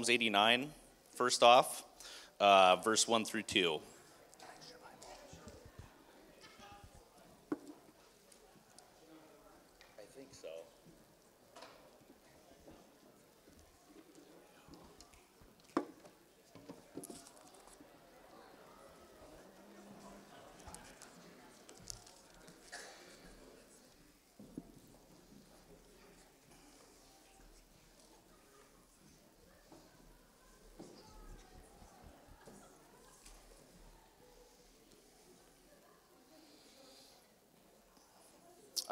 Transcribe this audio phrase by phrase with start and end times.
[0.00, 0.70] Psalms 89,
[1.14, 1.84] first off,
[2.40, 3.78] uh, verse 1 through 2.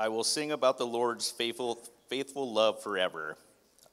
[0.00, 3.36] I will sing about the Lord's faithful, faithful love forever.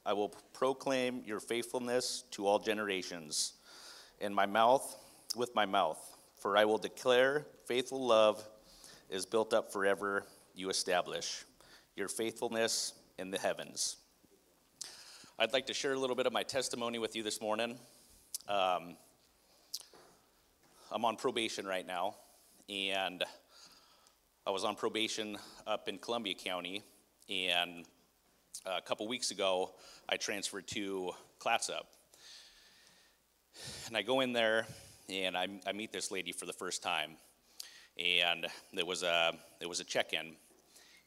[0.04, 3.54] I will proclaim your faithfulness to all generations.
[4.20, 4.96] In my mouth,
[5.34, 5.98] with my mouth,
[6.38, 8.40] for I will declare faithful love
[9.10, 10.24] is built up forever,
[10.54, 11.44] you establish
[11.96, 13.96] your faithfulness in the heavens.
[15.40, 17.80] I'd like to share a little bit of my testimony with you this morning.
[18.48, 18.96] Um,
[20.92, 22.14] I'm on probation right now,
[22.68, 23.24] and
[24.46, 26.84] I was on probation up in Columbia County,
[27.28, 27.84] and
[28.64, 29.72] uh, a couple weeks ago,
[30.08, 31.10] I transferred to
[31.40, 31.88] Clatsop.
[33.88, 34.64] And I go in there,
[35.08, 37.16] and I, I meet this lady for the first time,
[37.98, 40.36] and there was a it was a check-in,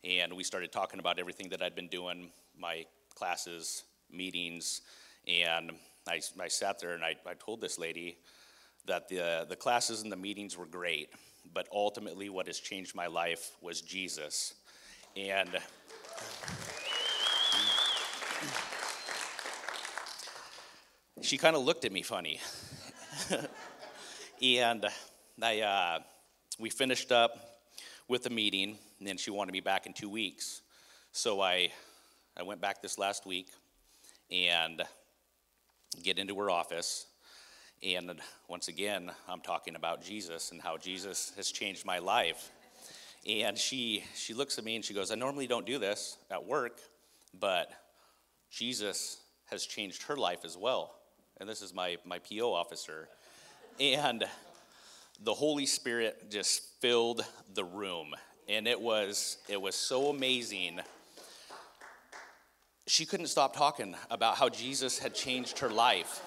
[0.04, 2.84] and we started talking about everything that I'd been doing, my
[3.16, 4.82] classes, meetings,
[5.30, 5.72] and
[6.10, 8.18] I, I sat there and I, I told this lady
[8.86, 11.10] that the the classes and the meetings were great
[11.54, 14.54] but ultimately, what has changed my life was Jesus.
[15.16, 15.50] And
[21.22, 22.40] she kind of looked at me funny.
[24.42, 24.86] and
[25.42, 26.00] I, uh,
[26.58, 27.38] we finished up
[28.08, 30.62] with the meeting, and then she wanted me back in two weeks.
[31.12, 31.72] So I,
[32.38, 33.48] I went back this last week
[34.32, 34.82] and
[36.04, 37.06] get into her office
[37.82, 42.52] and once again, I'm talking about Jesus and how Jesus has changed my life.
[43.28, 46.46] And she, she looks at me and she goes, I normally don't do this at
[46.46, 46.80] work,
[47.40, 47.72] but
[48.52, 50.94] Jesus has changed her life as well.
[51.40, 53.08] And this is my, my PO officer.
[53.80, 54.26] And
[55.24, 57.24] the Holy Spirit just filled
[57.54, 58.14] the room.
[58.50, 60.82] And it was, it was so amazing.
[62.88, 66.22] She couldn't stop talking about how Jesus had changed her life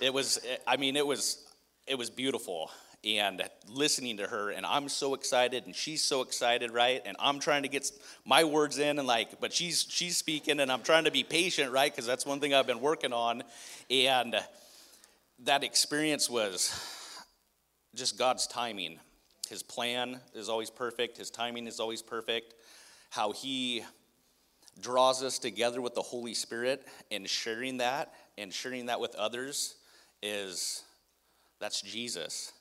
[0.00, 1.44] it was, I mean, it was,
[1.86, 2.70] it was beautiful.
[3.04, 7.02] And listening to her, and I'm so excited, and she's so excited, right?
[7.04, 7.90] And I'm trying to get
[8.24, 11.70] my words in, and like, but she's she's speaking, and I'm trying to be patient,
[11.70, 11.92] right?
[11.92, 13.42] Because that's one thing I've been working on.
[13.90, 14.34] And
[15.40, 16.72] that experience was
[17.94, 18.98] just God's timing.
[19.50, 22.54] His plan is always perfect, His timing is always perfect.
[23.10, 23.84] How He
[24.80, 29.76] draws us together with the Holy Spirit and sharing that and sharing that with others
[30.22, 30.82] is
[31.60, 32.52] that's Jesus.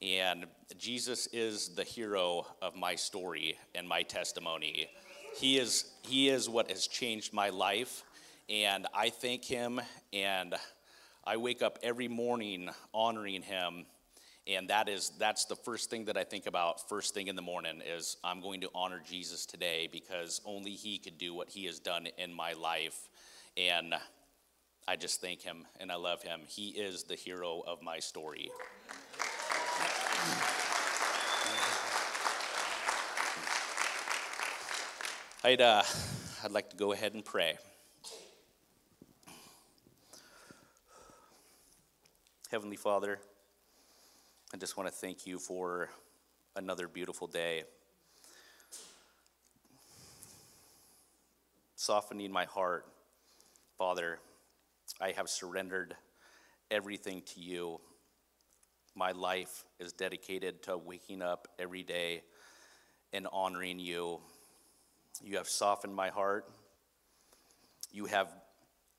[0.00, 0.46] And
[0.76, 4.88] Jesus is the hero of my story and my testimony.
[5.36, 8.04] He is, he is what has changed my life.
[8.48, 9.80] And I thank him
[10.12, 10.54] and
[11.24, 13.86] I wake up every morning honoring him.
[14.46, 17.42] And that is that's the first thing that I think about first thing in the
[17.42, 21.66] morning is I'm going to honor Jesus today because only he could do what he
[21.66, 23.10] has done in my life.
[23.58, 23.94] And
[24.90, 26.40] I just thank him and I love him.
[26.48, 28.50] He is the hero of my story.
[35.44, 35.82] I'd, uh,
[36.42, 37.58] I'd like to go ahead and pray.
[42.50, 43.18] Heavenly Father,
[44.54, 45.90] I just want to thank you for
[46.56, 47.64] another beautiful day.
[51.76, 52.86] Softening my heart,
[53.76, 54.18] Father,
[55.00, 55.94] I have surrendered
[56.70, 57.80] everything to you.
[58.94, 62.22] My life is dedicated to waking up every day
[63.12, 64.20] and honoring you.
[65.22, 66.46] You have softened my heart.
[67.92, 68.32] You have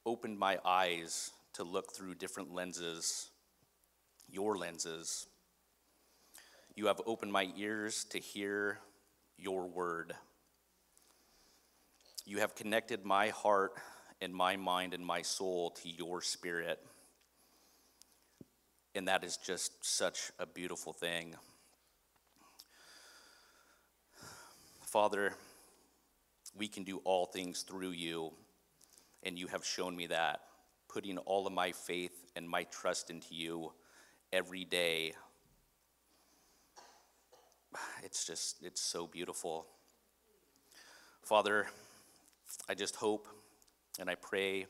[0.05, 3.29] opened my eyes to look through different lenses,
[4.29, 5.27] your lenses.
[6.75, 8.79] You have opened my ears to hear
[9.38, 10.13] your word.
[12.25, 13.74] You have connected my heart
[14.21, 16.79] and my mind and my soul to your spirit.
[18.95, 21.35] And that is just such a beautiful thing.
[24.81, 25.33] Father,
[26.57, 28.31] we can do all things through you,
[29.23, 30.41] and you have shown me that.
[30.88, 33.71] Putting all of my faith and my trust into you
[34.33, 35.13] every day.
[38.03, 39.67] It's just, it's so beautiful.
[41.21, 41.67] Father,
[42.67, 43.27] I just hope
[44.00, 44.65] and I pray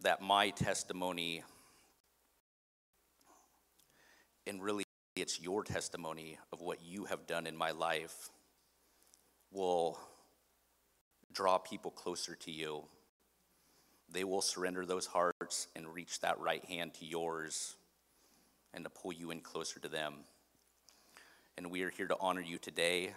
[0.00, 1.44] that my testimony
[4.48, 4.82] and really
[5.14, 8.30] it's your testimony of what you have done in my life
[9.52, 9.96] will
[11.32, 12.82] draw people closer to you.
[14.10, 17.76] They will surrender those hearts and reach that right hand to yours
[18.74, 20.14] and to pull you in closer to them.
[21.56, 23.14] And we are here to honor you today,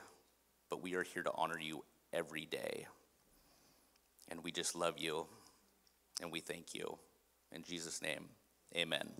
[0.69, 2.85] but we are here to honor you every day.
[4.31, 5.27] And we just love you
[6.21, 6.97] and we thank you.
[7.51, 8.29] In Jesus' name,
[8.75, 9.11] amen.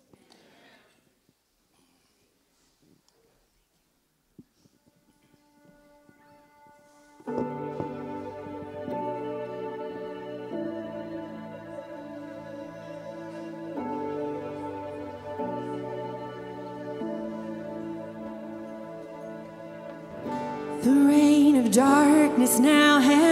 [21.72, 23.31] darkness now has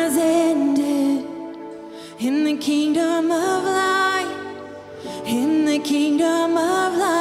[2.69, 4.31] kingdom of light,
[5.25, 7.18] in the kingdom of light.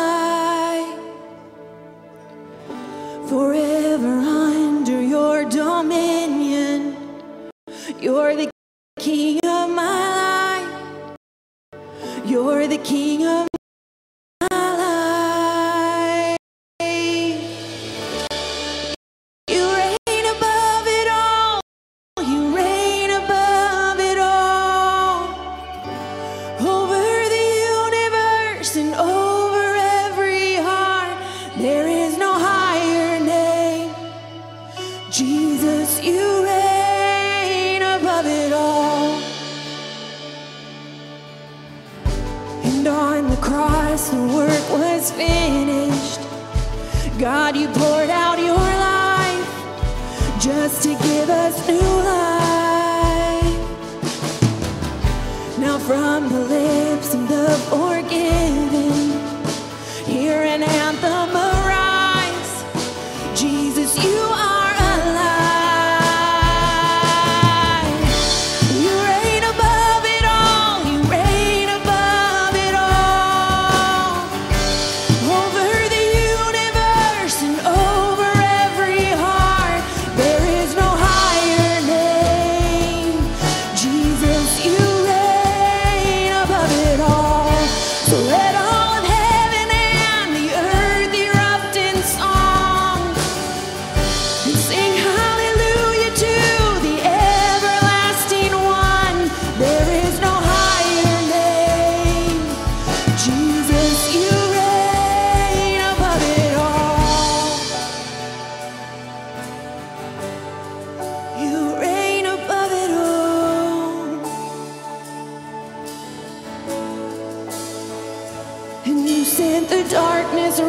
[119.99, 120.61] darkness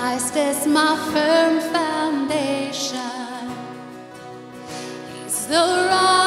[0.00, 2.96] Christ is my firm foundation.
[5.12, 6.19] He's the rock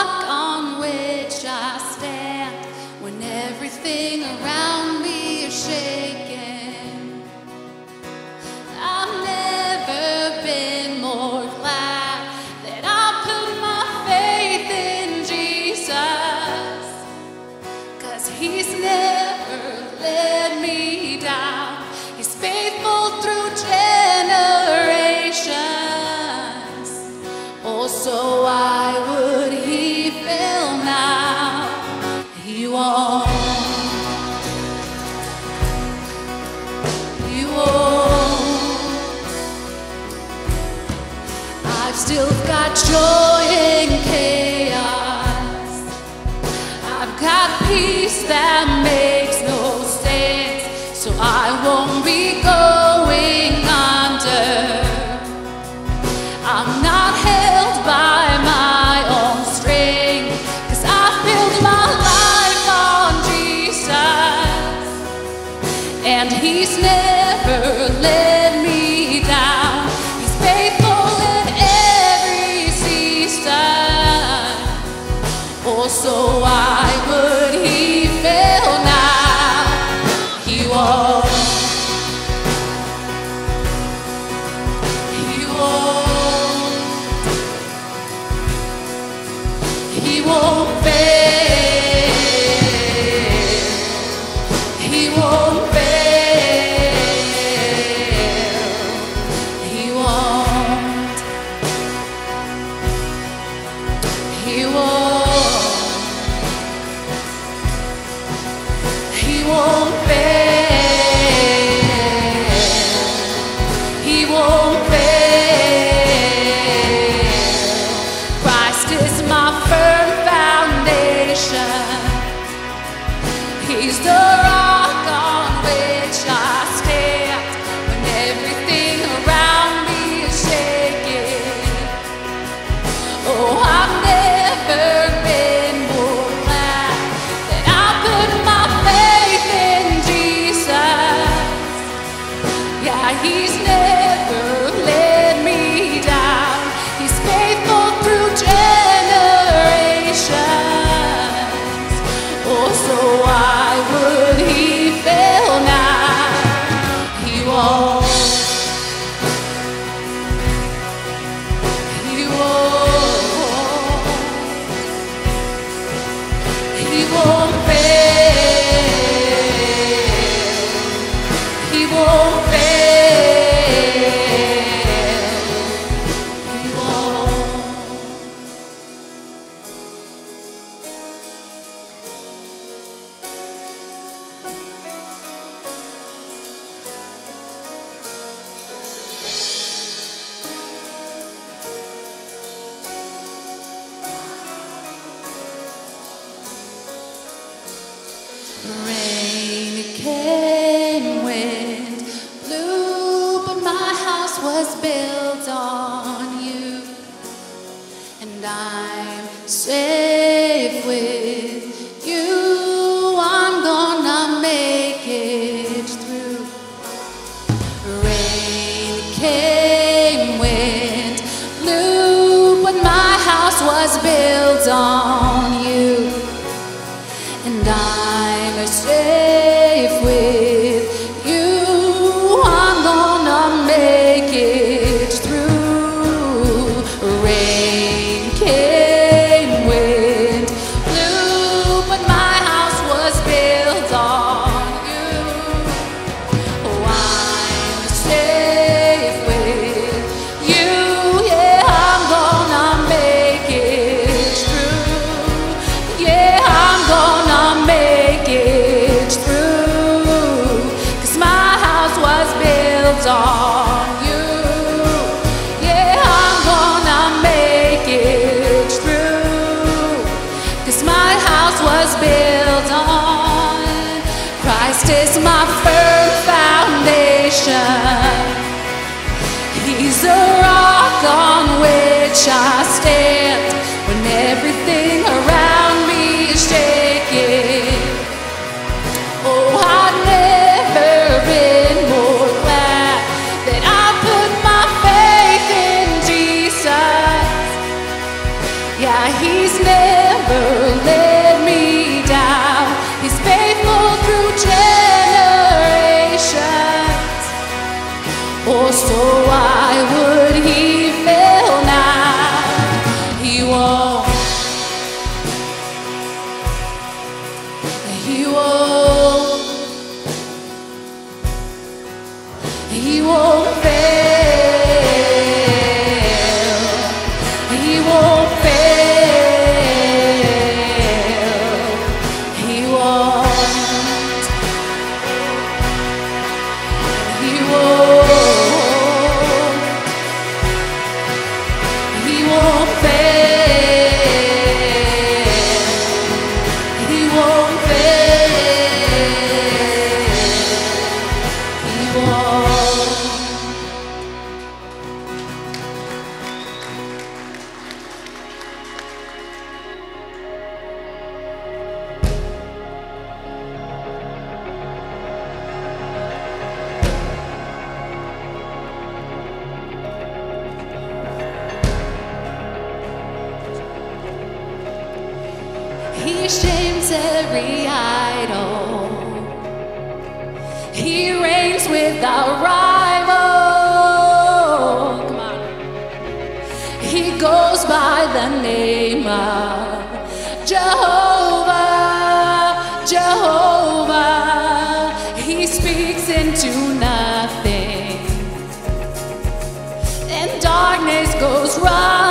[400.44, 402.03] darkness goes wrong.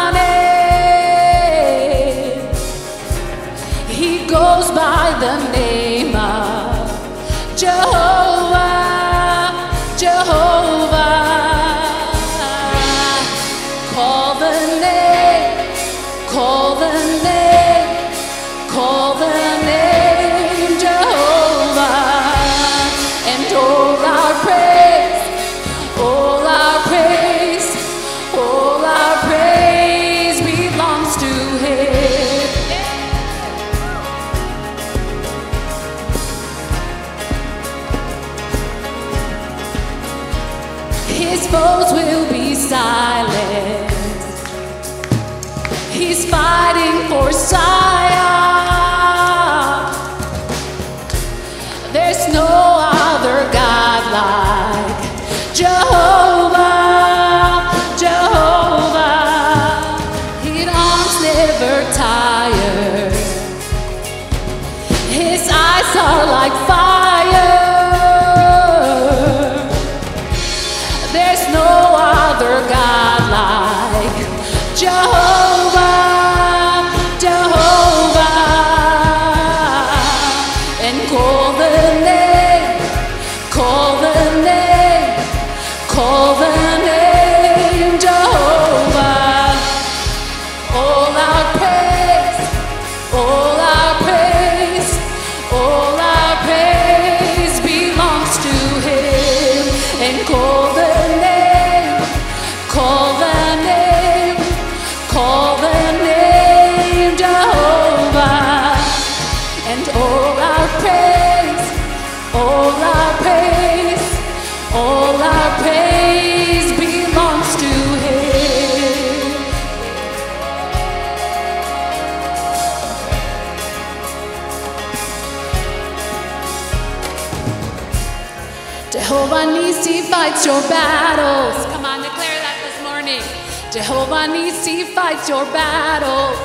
[130.46, 131.66] your battles.
[131.66, 133.22] Come on, declare that this morning.
[133.70, 136.36] Jehovah Nisi fights your battles.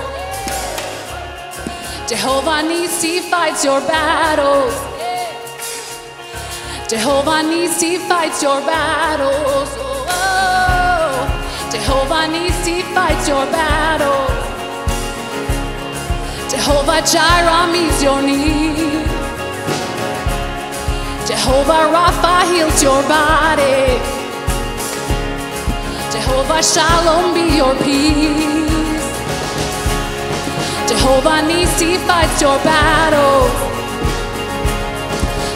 [2.08, 4.74] Jehovah Nisi fights your battles.
[6.88, 9.70] Jehovah Nisi fights your battles.
[11.72, 14.32] Jehovah Nisi fights your battles.
[16.52, 18.87] Jehovah Jireh meets your needs.
[21.28, 24.00] Jehovah Rapha heals your body.
[26.10, 29.04] Jehovah Shalom be your peace.
[30.88, 33.44] Jehovah Nisi fights your battle.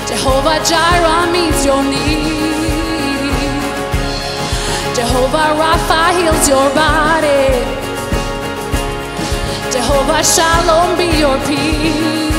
[0.10, 2.51] Jehovah Jireh meets your need.
[4.93, 7.47] Jehovah Rapha heals your body.
[9.71, 12.31] Jehovah Shalom be your peace.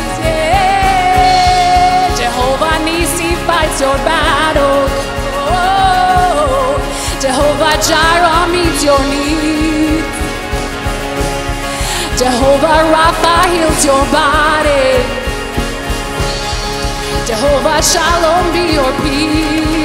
[3.73, 4.87] Fights your battle.
[5.49, 6.79] Oh.
[7.21, 10.07] Jehovah Jireh meets your needs.
[12.19, 15.05] Jehovah Rapha heals your body.
[17.27, 19.82] Jehovah Shalom be your peace.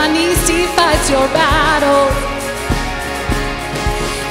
[0.00, 2.16] Jehovah Nisi fights your battles.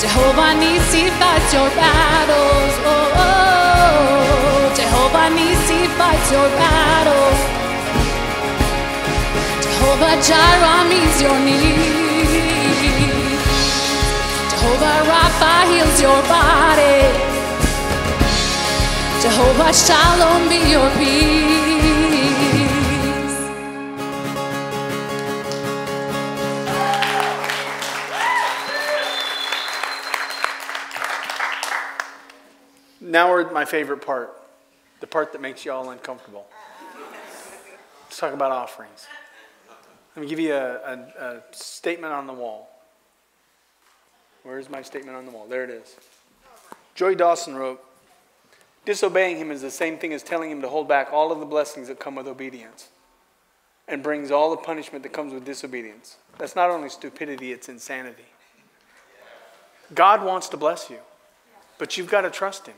[0.02, 2.74] Jehovah Nisi fights your battles.
[2.90, 3.22] Oh, oh.
[3.22, 4.74] oh.
[4.74, 7.40] Jehovah Nisi fights your battles.
[9.62, 12.34] Jehovah Jireh meets your needs.
[14.50, 17.14] Jehovah Rapha heals your body.
[19.22, 21.79] Jehovah Shalom be your peace.
[33.20, 34.34] Now we're at my favorite part,
[35.02, 36.48] the part that makes you all uncomfortable.
[38.06, 39.08] Let's talk about offerings.
[40.16, 42.70] Let me give you a, a, a statement on the wall.
[44.44, 45.48] Where's my statement on the wall?
[45.50, 45.98] There it is.
[46.96, 47.84] Joy Dawson wrote
[48.86, 51.46] Disobeying him is the same thing as telling him to hold back all of the
[51.46, 52.88] blessings that come with obedience
[53.90, 56.16] and brings all the punishment that comes with disobedience.
[56.38, 58.30] That's not only stupidity, it's insanity.
[59.94, 61.00] God wants to bless you,
[61.78, 62.76] but you've got to trust him.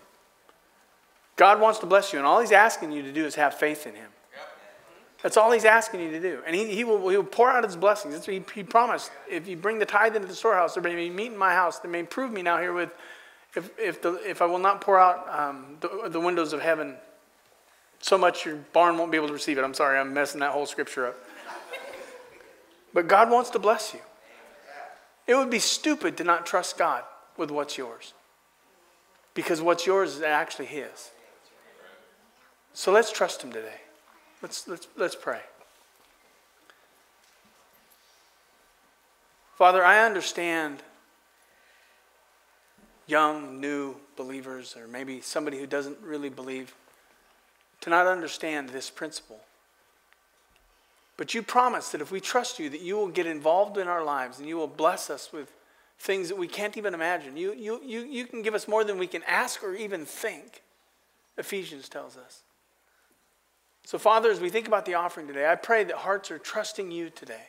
[1.41, 3.87] God wants to bless you, and all he's asking you to do is have faith
[3.87, 4.11] in him.
[5.23, 6.43] That's all he's asking you to do.
[6.45, 8.13] And he, he, will, he will pour out his blessings.
[8.13, 9.09] That's what he, he promised.
[9.27, 11.79] If you bring the tithe into the storehouse, there may be meat in my house.
[11.79, 12.91] They may prove me now here with,
[13.55, 16.95] if, if, the, if I will not pour out um, the, the windows of heaven
[18.01, 19.63] so much your barn won't be able to receive it.
[19.63, 21.15] I'm sorry, I'm messing that whole scripture up.
[22.93, 24.01] But God wants to bless you.
[25.25, 27.01] It would be stupid to not trust God
[27.35, 28.13] with what's yours.
[29.33, 31.09] Because what's yours is actually His.
[32.73, 33.81] So let's trust Him today.
[34.41, 35.41] Let's, let's, let's pray.
[39.57, 40.81] Father, I understand
[43.05, 46.73] young, new believers, or maybe somebody who doesn't really believe,
[47.81, 49.39] to not understand this principle.
[51.17, 54.03] But you promise that if we trust you, that you will get involved in our
[54.03, 55.51] lives and you will bless us with
[55.99, 57.37] things that we can't even imagine.
[57.37, 60.63] You, you, you, you can give us more than we can ask or even think,
[61.37, 62.41] Ephesians tells us.
[63.85, 66.91] So, Father, as we think about the offering today, I pray that hearts are trusting
[66.91, 67.43] you today.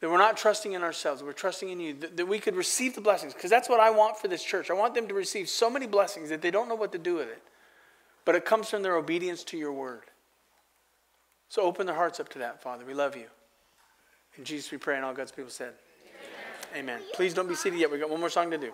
[0.00, 2.94] That we're not trusting in ourselves, we're trusting in you, that, that we could receive
[2.94, 3.32] the blessings.
[3.32, 4.70] Because that's what I want for this church.
[4.70, 7.14] I want them to receive so many blessings that they don't know what to do
[7.14, 7.42] with it.
[8.24, 10.02] But it comes from their obedience to your word.
[11.48, 12.84] So open their hearts up to that, Father.
[12.84, 13.26] We love you.
[14.36, 15.72] In Jesus we pray, and all God's people said,
[16.74, 16.96] Amen.
[16.96, 17.00] Amen.
[17.14, 17.90] Please don't be seated yet.
[17.90, 18.72] We've got one more song to do.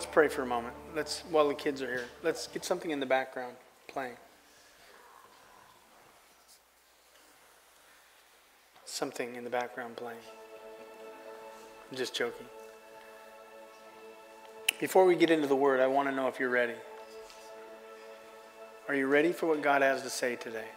[0.00, 0.72] Let's pray for a moment.
[0.96, 2.06] Let's while the kids are here.
[2.22, 3.54] Let's get something in the background
[3.86, 4.14] playing.
[8.86, 10.16] Something in the background playing.
[11.90, 12.46] I'm just joking.
[14.80, 16.76] Before we get into the word, I want to know if you're ready.
[18.88, 20.68] Are you ready for what God has to say today?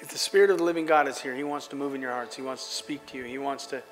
[0.00, 2.10] If the Spirit of the living God is here, He wants to move in your
[2.10, 2.34] hearts.
[2.34, 3.22] He wants to speak to you.
[3.22, 3.84] He wants to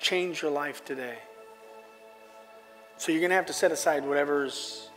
[0.00, 1.18] change your life today.
[3.00, 4.90] So you're going to have to set aside whatever's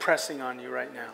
[0.00, 1.08] pressing on you right now.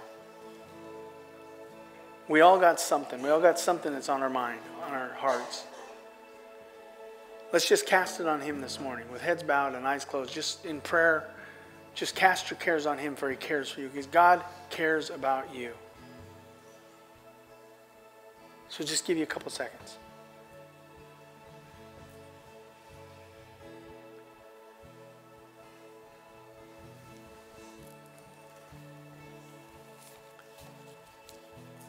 [2.27, 3.23] We all got something.
[3.23, 5.63] We all got something that's on our mind, on our hearts.
[7.53, 10.67] Let's just cast it on Him this morning with heads bowed and eyes closed, just
[10.67, 11.29] in prayer.
[11.95, 15.55] Just cast your cares on Him, for He cares for you, because God cares about
[15.55, 15.71] you.
[18.71, 19.99] So just give you a couple seconds.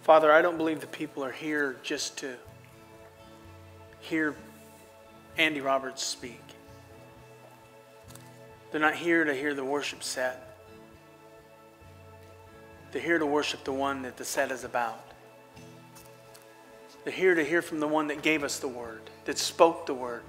[0.08, 2.38] Father, I don't believe the people are here just to
[4.00, 4.38] hear
[5.38, 6.40] Andy Roberts speak.
[8.72, 10.56] They're not here to hear the worship set.
[12.94, 15.04] They're here to worship the one that the set is about.
[17.04, 19.94] They're here to hear from the one that gave us the word, that spoke the
[19.94, 20.24] word.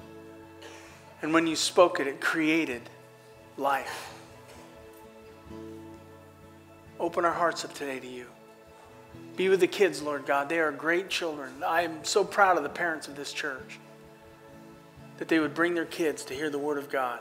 [1.22, 2.82] And when you spoke it, it created
[3.56, 4.12] life.
[6.98, 8.26] Open our hearts up today to you.
[9.36, 10.48] Be with the kids, Lord God.
[10.48, 11.50] They are great children.
[11.64, 13.78] I am so proud of the parents of this church
[15.18, 17.20] that they would bring their kids to hear the Word of God.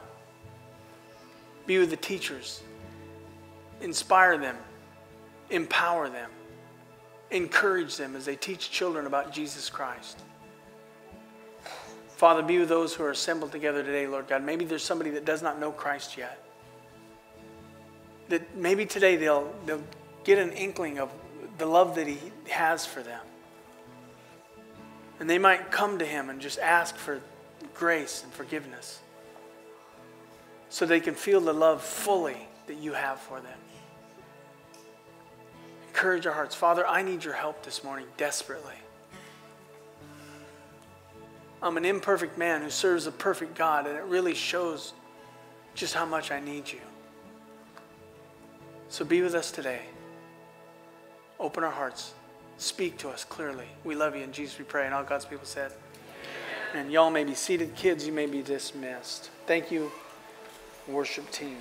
[1.67, 2.63] Be with the teachers.
[3.81, 4.55] Inspire them.
[5.49, 6.31] Empower them.
[7.29, 10.19] Encourage them as they teach children about Jesus Christ.
[12.07, 14.43] Father, be with those who are assembled together today, Lord God.
[14.43, 16.43] Maybe there's somebody that does not know Christ yet.
[18.29, 19.83] That maybe today they'll, they'll
[20.23, 21.11] get an inkling of
[21.57, 23.21] the love that He has for them.
[25.19, 27.21] And they might come to Him and just ask for
[27.73, 28.99] grace and forgiveness
[30.69, 32.37] so they can feel the love fully
[32.67, 33.57] that you have for them.
[35.87, 36.53] Encourage our hearts.
[36.53, 38.75] Father, I need your help this morning desperately.
[41.61, 44.93] I'm an imperfect man who serves a perfect God, and it really shows
[45.73, 46.79] just how much I need you.
[48.89, 49.81] So be with us today.
[51.39, 52.13] Open our hearts.
[52.57, 53.67] Speak to us clearly.
[53.83, 54.23] We love you.
[54.23, 54.85] In Jesus we pray.
[54.85, 55.71] And all God's people said,
[56.73, 57.75] and y'all may be seated.
[57.75, 59.29] Kids, you may be dismissed.
[59.45, 59.91] Thank you,
[60.87, 61.57] worship team.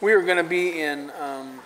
[0.00, 1.10] We are going to be in.
[1.20, 1.60] Um,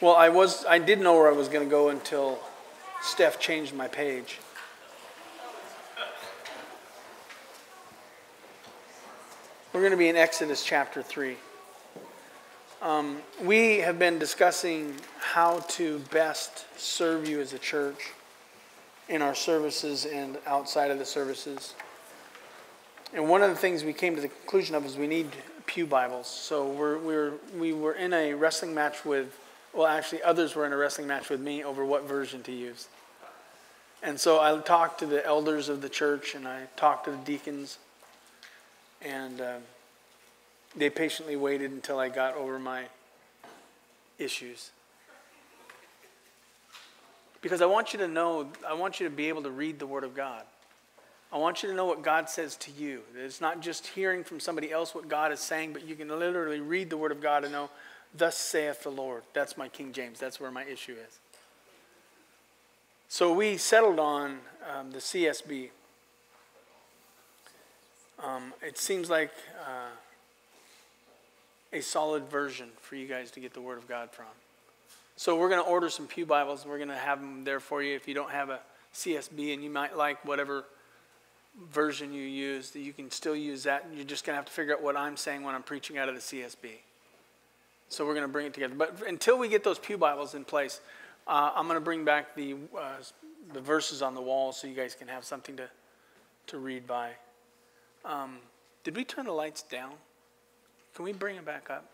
[0.00, 0.64] well, I was.
[0.64, 2.38] I didn't know where I was going to go until
[3.02, 4.38] Steph changed my page.
[9.72, 11.36] We're going to be in Exodus chapter 3.
[12.80, 18.12] Um, we have been discussing how to best serve you as a church
[19.08, 21.74] in our services and outside of the services.
[23.12, 25.26] And one of the things we came to the conclusion of is we need
[25.66, 26.28] Pew Bibles.
[26.28, 29.36] So we're, we're, we were in a wrestling match with,
[29.74, 32.86] well, actually, others were in a wrestling match with me over what version to use.
[34.04, 37.16] And so I talked to the elders of the church and I talked to the
[37.16, 37.78] deacons.
[39.02, 39.40] And.
[39.40, 39.56] Uh,
[40.76, 42.84] they patiently waited until I got over my
[44.18, 44.70] issues.
[47.40, 49.86] Because I want you to know, I want you to be able to read the
[49.86, 50.42] Word of God.
[51.32, 53.02] I want you to know what God says to you.
[53.16, 56.60] It's not just hearing from somebody else what God is saying, but you can literally
[56.60, 57.70] read the Word of God and know,
[58.14, 59.22] Thus saith the Lord.
[59.34, 60.18] That's my King James.
[60.18, 61.18] That's where my issue is.
[63.08, 64.38] So we settled on
[64.74, 65.68] um, the CSB.
[68.22, 69.30] Um, it seems like.
[69.62, 69.90] Uh,
[71.72, 74.26] a solid version for you guys to get the Word of God from.
[75.16, 76.64] So we're going to order some Pew Bibles.
[76.64, 77.94] We're going to have them there for you.
[77.94, 78.60] If you don't have a
[78.94, 80.64] CSB and you might like whatever
[81.72, 83.86] version you use, that you can still use that.
[83.92, 86.08] You're just going to have to figure out what I'm saying when I'm preaching out
[86.08, 86.70] of the CSB.
[87.88, 88.74] So we're going to bring it together.
[88.74, 90.80] But until we get those Pew Bibles in place,
[91.26, 92.94] uh, I'm going to bring back the, uh,
[93.52, 95.68] the verses on the wall so you guys can have something to,
[96.48, 97.10] to read by.
[98.04, 98.38] Um,
[98.84, 99.92] did we turn the lights down?
[100.94, 101.84] Can we bring it back up?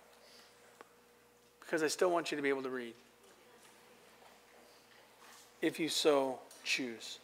[1.61, 2.95] Because I still want you to be able to read.
[5.61, 7.19] If you so choose.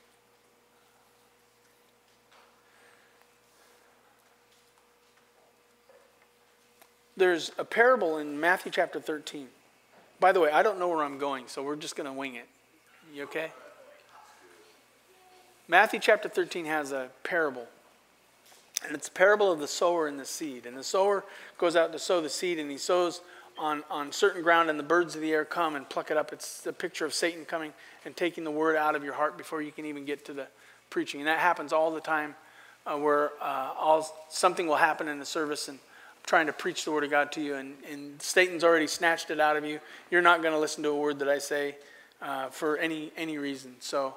[7.16, 9.49] There's a parable in Matthew chapter 13.
[10.21, 12.35] By the way, I don't know where I'm going, so we're just going to wing
[12.35, 12.49] it.
[13.14, 13.53] You okay?
[15.68, 17.66] Matthew chapter 13 has a parable
[18.87, 20.66] and it's a parable of the sower and the seed.
[20.66, 21.24] And the sower
[21.59, 23.20] goes out to sow the seed, and he sows
[23.59, 26.33] on, on certain ground, and the birds of the air come and pluck it up.
[26.33, 27.72] It's the picture of Satan coming
[28.05, 30.47] and taking the word out of your heart before you can even get to the
[30.89, 31.20] preaching.
[31.20, 32.35] And that happens all the time
[32.87, 36.85] uh, where uh, all, something will happen in the service, and I'm trying to preach
[36.85, 39.81] the word of God to you, and, and Satan's already snatched it out of you.
[40.11, 41.76] You're not going to listen to a word that I say
[42.22, 43.76] uh, for any, any reason.
[43.81, 44.14] So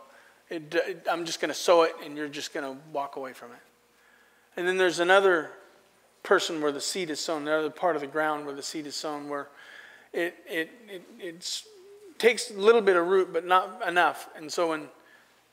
[0.50, 3.34] it, it, I'm just going to sow it, and you're just going to walk away
[3.34, 3.73] from it.
[4.56, 5.52] And then there's another
[6.22, 8.96] person where the seed is sown, another part of the ground where the seed is
[8.96, 9.48] sown, where
[10.14, 10.70] it, it,
[11.20, 11.64] it
[12.18, 14.30] takes a little bit of root, but not enough.
[14.36, 14.88] And so when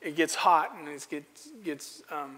[0.01, 2.37] it gets hot and it gets, gets um,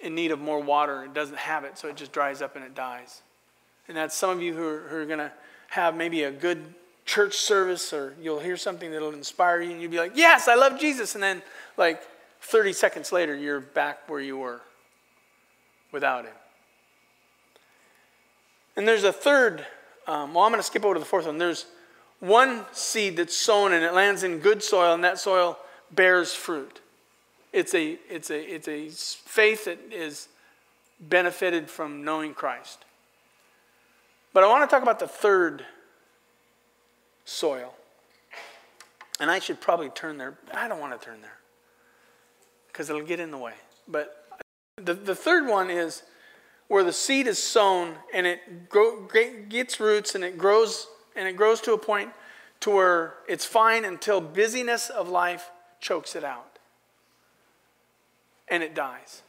[0.00, 2.64] in need of more water, it doesn't have it, so it just dries up and
[2.64, 3.22] it dies.
[3.88, 5.32] And that's some of you who are, who are going to
[5.68, 9.90] have maybe a good church service or you'll hear something that'll inspire you and you'll
[9.90, 11.14] be like, Yes, I love Jesus.
[11.14, 11.42] And then,
[11.76, 12.00] like
[12.42, 14.60] 30 seconds later, you're back where you were
[15.92, 16.34] without Him.
[18.76, 19.66] And there's a third,
[20.06, 21.38] um, well, I'm going to skip over to the fourth one.
[21.38, 21.66] There's
[22.20, 25.58] one seed that's sown and it lands in good soil, and that soil
[25.90, 26.80] bears fruit.
[27.52, 30.28] It's a, it's a, it's a faith that is
[31.00, 32.84] benefited from knowing Christ.
[34.32, 35.66] But I want to talk about the third
[37.24, 37.74] soil.
[39.20, 40.34] And I should probably turn there.
[40.54, 41.38] I don't want to turn there
[42.68, 43.52] because it'll get in the way.
[43.86, 44.21] But
[44.84, 46.02] the, the third one is
[46.68, 49.06] where the seed is sown and it grow,
[49.48, 52.10] gets roots and it grows and it grows to a point
[52.60, 56.58] to where it's fine until busyness of life chokes it out
[58.48, 59.22] and it dies.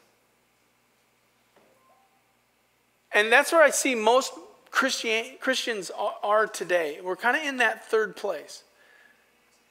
[3.11, 4.33] And that's where I see most
[4.71, 5.91] Christian, Christians
[6.23, 6.99] are today.
[7.03, 8.63] We're kind of in that third place.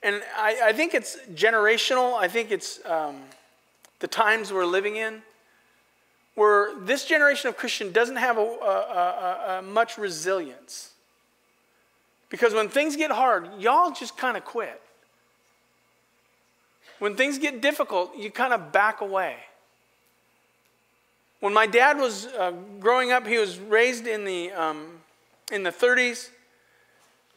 [0.03, 2.15] And I, I, think it's generational.
[2.15, 3.21] I think it's um,
[4.01, 5.23] the times we're living in
[6.35, 10.93] where this generation of Christian doesn't have a, a, a, much resilience.
[12.31, 14.81] Because when things get hard, y'all just kind of quit.
[16.99, 19.37] When things get difficult, you kind of back away.
[21.41, 25.01] When my dad was uh, growing up, he was raised in the, um,
[25.51, 26.31] in the 30s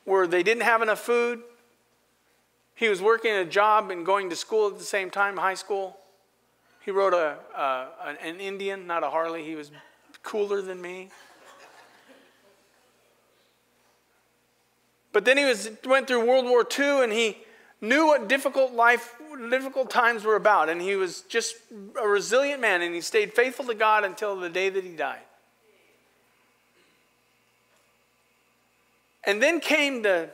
[0.06, 1.42] where they didn't have enough food.
[2.76, 5.98] He was working a job and going to school at the same time, high school.
[6.86, 7.88] He rode a, uh,
[8.22, 9.44] an Indian, not a Harley.
[9.44, 9.72] He was
[10.22, 11.10] cooler than me.
[15.12, 17.38] But then he was, went through World War II and he
[17.82, 19.16] knew what difficult life,
[19.50, 20.70] difficult times were about.
[20.70, 21.56] And he was just
[22.00, 25.24] a resilient man and he stayed faithful to God until the day that he died.
[29.24, 30.30] And then came the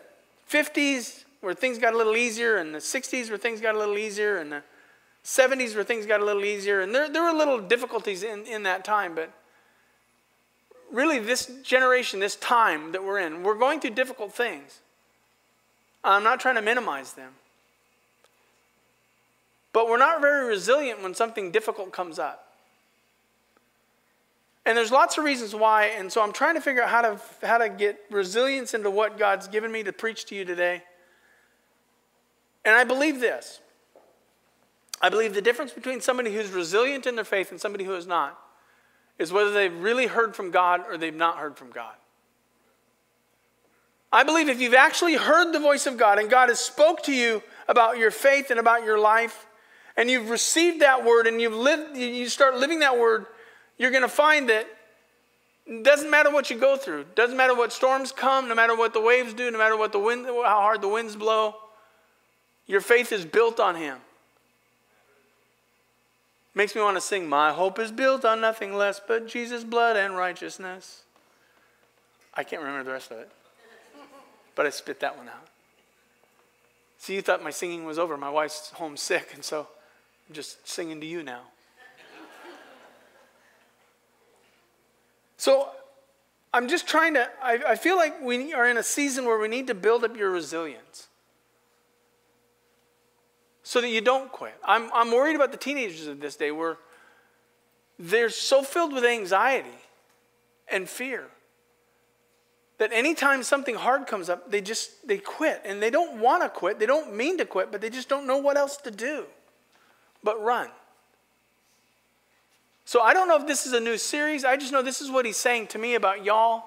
[0.50, 3.98] 50s where things got a little easier, and the 60s where things got a little
[3.98, 4.64] easier, and the
[5.24, 6.82] 70s where things got a little easier.
[6.82, 9.32] And there, there were little difficulties in, in that time, but
[10.92, 14.80] really, this generation, this time that we're in, we're going through difficult things.
[16.04, 17.34] I'm not trying to minimize them.
[19.74, 22.52] But we're not very resilient when something difficult comes up.
[24.66, 27.20] And there's lots of reasons why, and so I'm trying to figure out how to,
[27.48, 30.84] how to get resilience into what God's given me to preach to you today.
[32.64, 33.60] And I believe this.
[35.02, 38.06] I believe the difference between somebody who's resilient in their faith and somebody who is
[38.06, 38.40] not
[39.18, 41.94] is whether they've really heard from God or they've not heard from God.
[44.12, 47.14] I believe if you've actually heard the voice of God and God has spoke to
[47.14, 49.48] you about your faith and about your life,
[49.98, 53.26] and you've received that word and you've lived, you start living that word,
[53.78, 54.68] you're going to find that
[55.66, 58.94] it doesn't matter what you go through, doesn't matter what storms come, no matter what
[58.94, 61.56] the waves do, no matter what the wind, how hard the winds blow,
[62.68, 63.98] your faith is built on Him.
[66.54, 69.96] Makes me want to sing, My hope is built on nothing less but Jesus' blood
[69.96, 71.04] and righteousness.
[72.34, 73.30] I can't remember the rest of it,
[74.56, 75.48] but I spit that one out.
[76.98, 78.16] See, you thought my singing was over.
[78.18, 79.68] My wife's home sick, and so
[80.28, 81.42] I'm just singing to you now.
[85.38, 85.70] So
[86.54, 89.48] I'm just trying to, I, I feel like we are in a season where we
[89.48, 91.08] need to build up your resilience
[93.72, 94.54] so that you don't quit.
[94.66, 96.78] I'm, I'm worried about the teenagers of this day where
[97.98, 99.70] they're so filled with anxiety
[100.70, 101.24] and fear
[102.80, 105.62] that anytime something hard comes up they just they quit.
[105.64, 106.80] And they don't want to quit.
[106.80, 109.24] They don't mean to quit but they just don't know what else to do
[110.22, 110.68] but run.
[112.84, 114.44] So i don't know if this is a new series.
[114.44, 116.66] I just know this is what he's saying to me about y'all.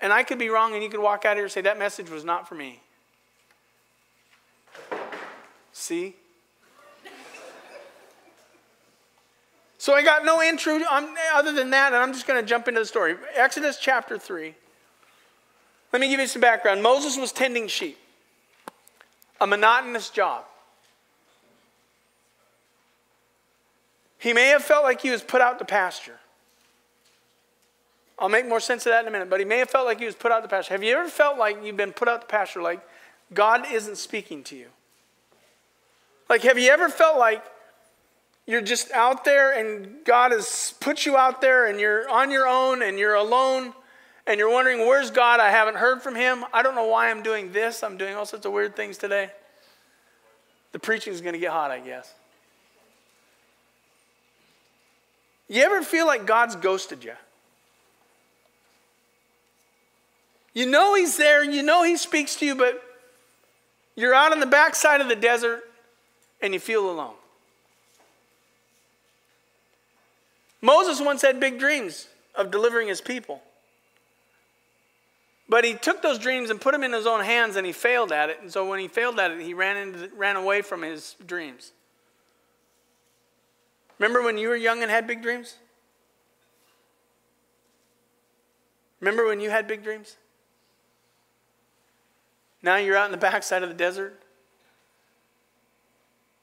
[0.00, 2.10] And i could be wrong and you could walk out here and say that message
[2.10, 2.80] was not for me
[5.78, 6.16] See?
[9.78, 10.80] So I got no intro
[11.32, 13.14] other than that, and I'm just going to jump into the story.
[13.36, 14.54] Exodus chapter 3.
[15.92, 16.82] Let me give you some background.
[16.82, 17.96] Moses was tending sheep,
[19.40, 20.44] a monotonous job.
[24.18, 26.18] He may have felt like he was put out to pasture.
[28.18, 30.00] I'll make more sense of that in a minute, but he may have felt like
[30.00, 30.74] he was put out to pasture.
[30.74, 32.80] Have you ever felt like you've been put out to pasture, like
[33.32, 34.66] God isn't speaking to you?
[36.28, 37.42] Like, have you ever felt like
[38.46, 42.46] you're just out there and God has put you out there and you're on your
[42.46, 43.72] own and you're alone
[44.26, 45.40] and you're wondering, where's God?
[45.40, 46.44] I haven't heard from him.
[46.52, 47.82] I don't know why I'm doing this.
[47.82, 49.30] I'm doing all sorts of weird things today.
[50.72, 52.12] The preaching is going to get hot, I guess.
[55.48, 57.14] You ever feel like God's ghosted you?
[60.52, 62.82] You know He's there, you know He speaks to you, but
[63.96, 65.67] you're out on the backside of the desert
[66.40, 67.14] and you feel alone.
[70.60, 73.42] Moses once had big dreams of delivering his people.
[75.48, 78.12] But he took those dreams and put them in his own hands and he failed
[78.12, 78.38] at it.
[78.42, 81.72] And so when he failed at it, he ran, into, ran away from his dreams.
[83.98, 85.56] Remember when you were young and had big dreams?
[89.00, 90.16] Remember when you had big dreams?
[92.62, 94.20] Now you're out in the backside of the desert.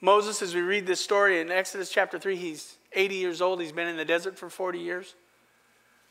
[0.05, 3.59] Moses, as we read this story in Exodus chapter 3, he's 80 years old.
[3.59, 5.15] He's been in the desert for 40 years.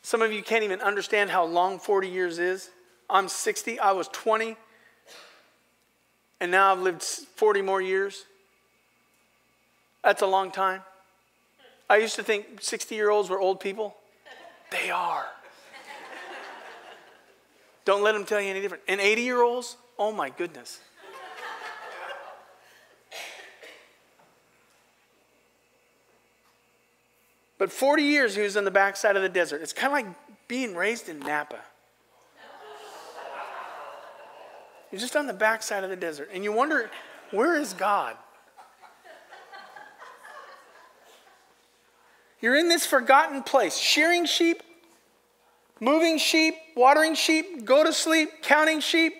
[0.02, 2.70] Some of you can't even understand how long 40 years is.
[3.08, 3.78] I'm 60.
[3.78, 4.56] I was 20.
[6.40, 8.24] And now I've lived 40 more years.
[10.02, 10.82] That's a long time.
[11.88, 13.94] I used to think 60 year olds were old people.
[14.72, 15.26] They are.
[17.84, 18.82] Don't let them tell you any different.
[18.88, 20.80] And 80 year olds, oh my goodness.
[27.64, 29.62] But 40 years he was on the backside of the desert.
[29.62, 30.14] It's kind of like
[30.48, 31.60] being raised in Napa.
[34.92, 36.90] You're just on the backside of the desert, and you wonder,
[37.30, 38.18] where is God?
[42.42, 44.62] You're in this forgotten place, shearing sheep,
[45.80, 49.14] moving sheep, watering sheep, go to sleep, counting sheep.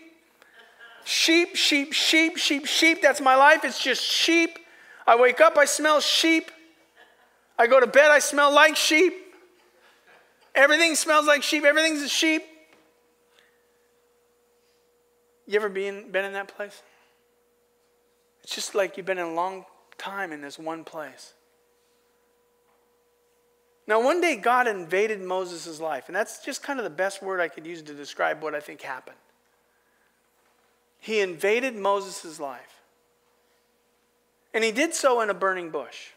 [1.05, 3.01] Sheep, sheep, sheep, sheep, sheep.
[3.01, 3.65] That's my life.
[3.65, 4.59] It's just sheep.
[5.07, 6.51] I wake up, I smell sheep.
[7.59, 9.15] I go to bed, I smell like sheep.
[10.55, 11.65] Everything smells like sheep.
[11.65, 12.43] Everything's a sheep.
[15.47, 16.83] You ever been, been in that place?
[18.43, 19.65] It's just like you've been in a long
[19.99, 21.35] time in this one place.
[23.87, 27.41] Now, one day God invaded Moses' life, and that's just kind of the best word
[27.41, 29.17] I could use to describe what I think happened.
[30.99, 32.81] He invaded Moses' life,
[34.55, 36.14] and he did so in a burning bush.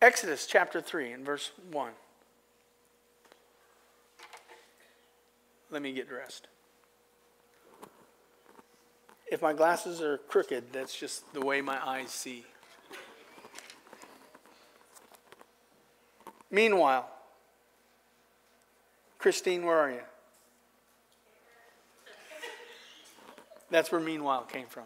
[0.00, 1.92] Exodus chapter 3 and verse 1.
[5.70, 6.46] Let me get dressed.
[9.30, 12.46] If my glasses are crooked, that's just the way my eyes see.
[16.50, 17.10] Meanwhile,
[19.18, 20.00] Christine, where are you?
[23.70, 24.84] That's where meanwhile came from.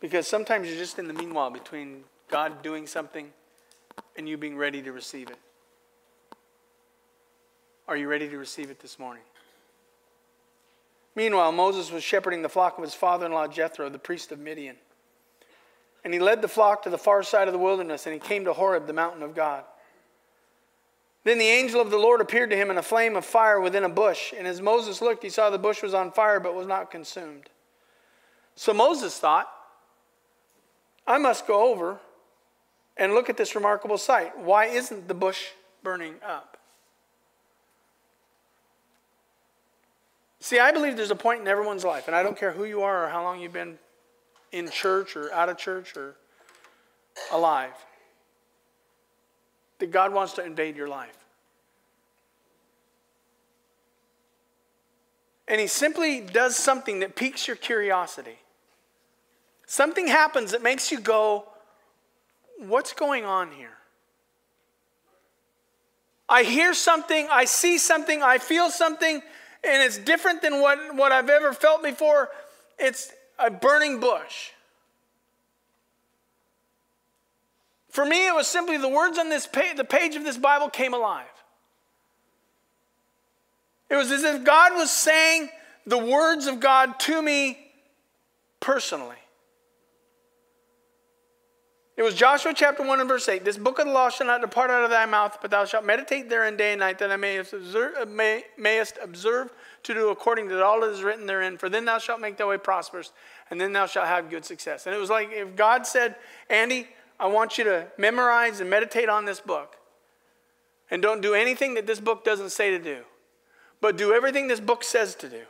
[0.00, 3.30] Because sometimes you're just in the meanwhile between God doing something
[4.16, 5.38] and you being ready to receive it.
[7.86, 9.22] Are you ready to receive it this morning?
[11.16, 14.38] Meanwhile, Moses was shepherding the flock of his father in law Jethro, the priest of
[14.38, 14.76] Midian.
[16.04, 18.44] And he led the flock to the far side of the wilderness, and he came
[18.44, 19.64] to Horeb, the mountain of God.
[21.24, 23.84] Then the angel of the Lord appeared to him in a flame of fire within
[23.84, 24.32] a bush.
[24.36, 27.48] And as Moses looked, he saw the bush was on fire, but was not consumed.
[28.54, 29.48] So Moses thought,
[31.06, 31.98] I must go over
[32.98, 34.36] and look at this remarkable sight.
[34.38, 35.46] Why isn't the bush
[35.82, 36.56] burning up?
[40.40, 42.82] See, I believe there's a point in everyone's life, and I don't care who you
[42.82, 43.78] are or how long you've been
[44.52, 46.14] in church or out of church or
[47.32, 47.72] alive,
[49.78, 51.16] that God wants to invade your life.
[55.48, 58.38] And He simply does something that piques your curiosity.
[59.66, 61.47] Something happens that makes you go,
[62.58, 63.76] What's going on here?
[66.28, 69.22] I hear something, I see something, I feel something,
[69.64, 72.28] and it's different than what, what I've ever felt before.
[72.78, 74.50] It's a burning bush.
[77.90, 80.68] For me, it was simply the words on this page, the page of this Bible
[80.68, 81.26] came alive.
[83.88, 85.48] It was as if God was saying
[85.86, 87.58] the words of God to me
[88.60, 89.16] personally.
[91.98, 93.44] It was Joshua chapter 1 and verse 8.
[93.44, 95.84] This book of the law shall not depart out of thy mouth, but thou shalt
[95.84, 99.50] meditate therein day and night, that thou mayest observe, uh, may, mayest observe
[99.82, 101.58] to do according to all that is written therein.
[101.58, 103.10] For then thou shalt make thy way prosperous,
[103.50, 104.86] and then thou shalt have good success.
[104.86, 106.14] And it was like if God said,
[106.48, 106.86] Andy,
[107.18, 109.74] I want you to memorize and meditate on this book.
[110.92, 113.02] And don't do anything that this book doesn't say to do,
[113.80, 115.42] but do everything this book says to do.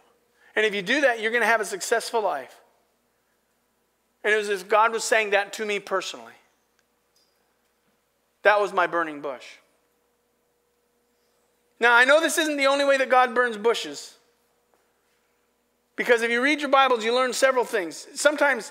[0.56, 2.57] And if you do that, you're going to have a successful life.
[4.28, 6.34] And it was as God was saying that to me personally.
[8.42, 9.46] That was my burning bush.
[11.80, 14.18] Now, I know this isn't the only way that God burns bushes.
[15.96, 18.06] Because if you read your Bibles, you learn several things.
[18.16, 18.70] Sometimes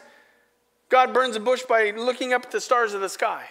[0.89, 3.43] God burns a bush by looking up at the stars of the sky.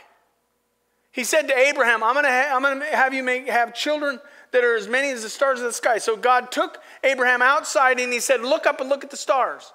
[1.11, 4.21] He said to Abraham, I'm going ha- to have you make, have children
[4.53, 5.99] that are as many as the stars of the sky.
[5.99, 9.73] So God took Abraham outside and he said, Look up and look at the stars.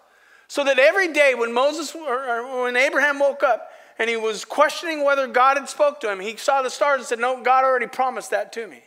[0.52, 5.06] So that every day when Moses or, when Abraham woke up and he was questioning
[5.06, 7.88] whether God had spoke to him, he saw the stars and said, No, God already
[7.88, 8.84] promised that to me.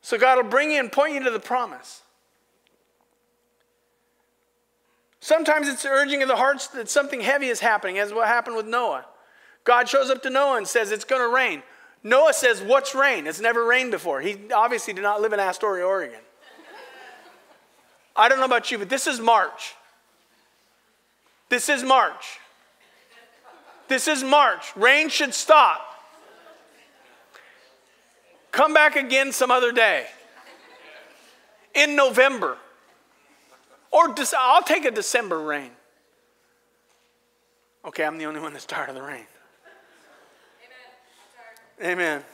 [0.00, 2.02] So God will bring you and point you to the promise.
[5.20, 8.56] Sometimes it's the urging of the hearts that something heavy is happening, as what happened
[8.56, 9.06] with Noah.
[9.62, 11.62] God shows up to Noah and says, It's going to rain.
[12.02, 13.28] Noah says, What's rain?
[13.28, 14.20] It's never rained before.
[14.20, 16.18] He obviously did not live in Astoria, Oregon.
[18.16, 19.74] I don't know about you, but this is March.
[21.48, 22.38] This is March.
[23.88, 24.76] This is March.
[24.76, 25.80] Rain should stop.
[28.50, 30.06] Come back again some other day.
[31.74, 32.56] In November.
[33.90, 35.70] Or I'll take a December rain.
[37.84, 39.26] Okay, I'm the only one that's tired of the rain.
[41.80, 41.92] Amen.
[41.92, 42.24] Amen.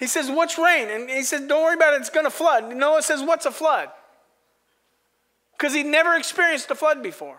[0.00, 0.88] He says, What's rain?
[0.88, 2.74] And he says, Don't worry about it, it's going to flood.
[2.74, 3.90] Noah says, What's a flood?
[5.52, 7.36] Because he'd never experienced a flood before.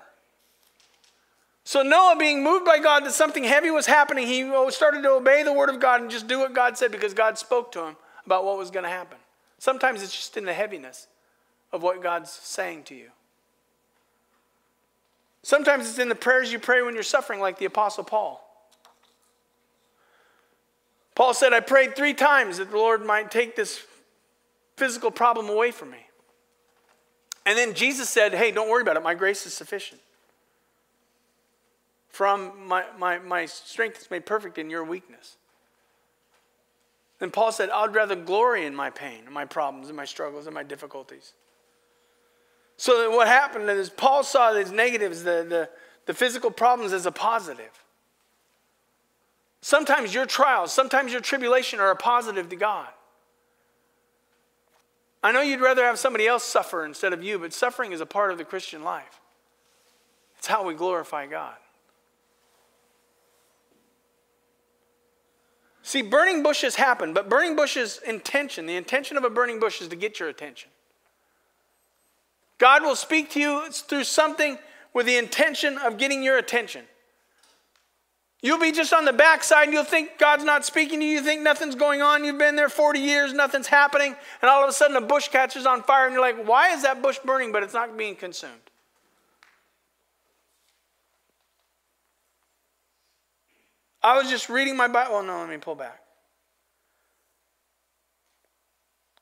[1.63, 5.41] So Noah, being moved by God that something heavy was happening, he started to obey
[5.41, 7.95] the word of God and just do what God said because God spoke to him
[8.27, 9.17] about what was going to happen.
[9.57, 11.07] Sometimes it's just in the heaviness
[11.71, 13.09] of what God's saying to you.
[15.41, 18.50] Sometimes it's in the prayers you pray when you're suffering, like the Apostle Paul.
[21.15, 23.81] Paul said, I prayed three times that the Lord might take this
[24.77, 26.05] physical problem away from me.
[27.45, 29.03] And then Jesus said, Hey, don't worry about it.
[29.03, 30.01] My grace is sufficient.
[32.09, 35.37] From my, my, my strength is made perfect in your weakness.
[37.19, 40.53] And Paul said, I'd rather glory in my pain, my problems, and my struggles, and
[40.53, 41.33] my difficulties.
[42.77, 45.69] So that what happened is Paul saw these negatives, the, the,
[46.07, 47.83] the physical problems, as a positive.
[49.61, 52.87] Sometimes your trials, sometimes your tribulation are a positive to God.
[55.23, 58.07] I know you'd rather have somebody else suffer instead of you, but suffering is a
[58.07, 59.21] part of the Christian life.
[60.39, 61.55] It's how we glorify God.
[65.83, 69.87] See, burning bushes happen, but burning bushes' intention, the intention of a burning bush is
[69.89, 70.71] to get your attention.
[72.57, 74.57] God will speak to you through something
[74.93, 76.85] with the intention of getting your attention.
[78.41, 81.13] You'll be just on the backside and you'll think God's not speaking to you.
[81.13, 82.23] You think nothing's going on.
[82.23, 84.15] You've been there 40 years, nothing's happening.
[84.41, 86.81] And all of a sudden a bush catches on fire and you're like, why is
[86.81, 88.53] that bush burning but it's not being consumed?
[94.03, 95.13] I was just reading my Bible.
[95.13, 96.01] Well, no, let me pull back.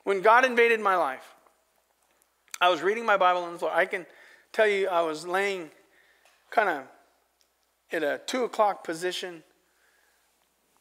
[0.03, 1.35] When God invaded my life,
[2.61, 3.71] I was reading my Bible on the floor.
[3.73, 4.05] I can
[4.53, 5.69] tell you, I was laying
[6.49, 6.83] kind of
[7.91, 9.43] in a two o'clock position,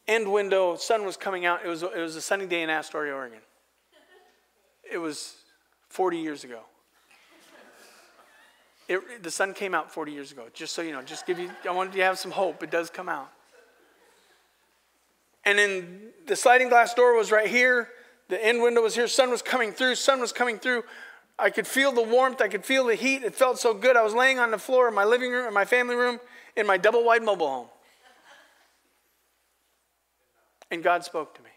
[0.07, 1.61] end window, sun was coming out.
[1.63, 3.39] It was, it was a sunny day in Astoria, Oregon.
[4.91, 5.35] It was
[5.89, 6.61] 40 years ago.
[8.87, 11.51] It, the sun came out 40 years ago, just so you know, just give you,
[11.67, 12.63] I wanted you to have some hope.
[12.63, 13.29] It does come out.
[15.45, 17.89] And then the sliding glass door was right here.
[18.29, 19.07] The end window was here.
[19.07, 19.95] Sun was coming through.
[19.95, 20.83] Sun was coming through.
[21.37, 22.41] I could feel the warmth.
[22.41, 23.23] I could feel the heat.
[23.23, 23.95] It felt so good.
[23.95, 26.19] I was laying on the floor in my living room, in my family room,
[26.59, 27.67] in my double wide mobile home.
[30.71, 31.49] And God spoke to me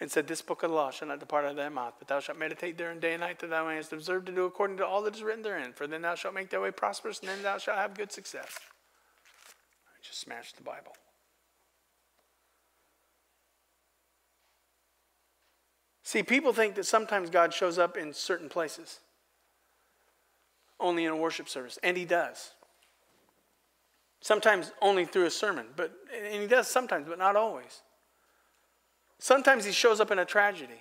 [0.00, 2.08] and said, This book of the law shall not depart out of thy mouth, but
[2.08, 4.86] thou shalt meditate therein day and night, that thou mayest observe to do according to
[4.86, 5.72] all that is written therein.
[5.72, 8.58] For then thou shalt make thy way prosperous, and then thou shalt have good success.
[9.88, 10.92] I just smashed the Bible.
[16.02, 19.00] See, people think that sometimes God shows up in certain places,
[20.78, 22.52] only in a worship service, and He does.
[24.20, 27.82] Sometimes only through a sermon, but and He does sometimes, but not always.
[29.18, 30.80] Sometimes He shows up in a tragedy.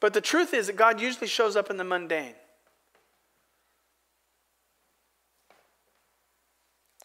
[0.00, 2.34] But the truth is that God usually shows up in the mundane.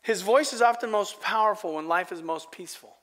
[0.03, 2.93] His voice is often most powerful when life is most peaceful.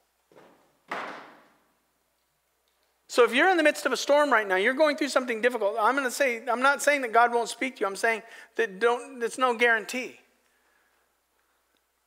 [3.09, 5.41] So if you're in the midst of a storm right now, you're going through something
[5.41, 5.77] difficult.
[5.81, 7.87] I'm going to say, I'm not saying that God won't speak to you.
[7.87, 8.23] I'm saying
[8.55, 10.20] that don't, it's no guarantee.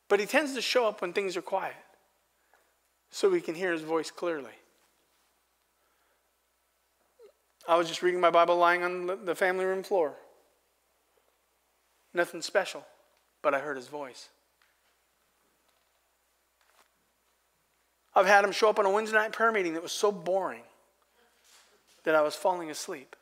[0.08, 1.74] But he tends to show up when things are quiet
[3.10, 4.52] so we can hear his voice clearly.
[7.66, 10.14] I was just reading my Bible lying on the family room floor.
[12.12, 12.84] Nothing special,
[13.42, 14.28] but I heard his voice.
[18.14, 20.62] I've had him show up on a Wednesday night prayer meeting that was so boring
[22.04, 23.16] that I was falling asleep.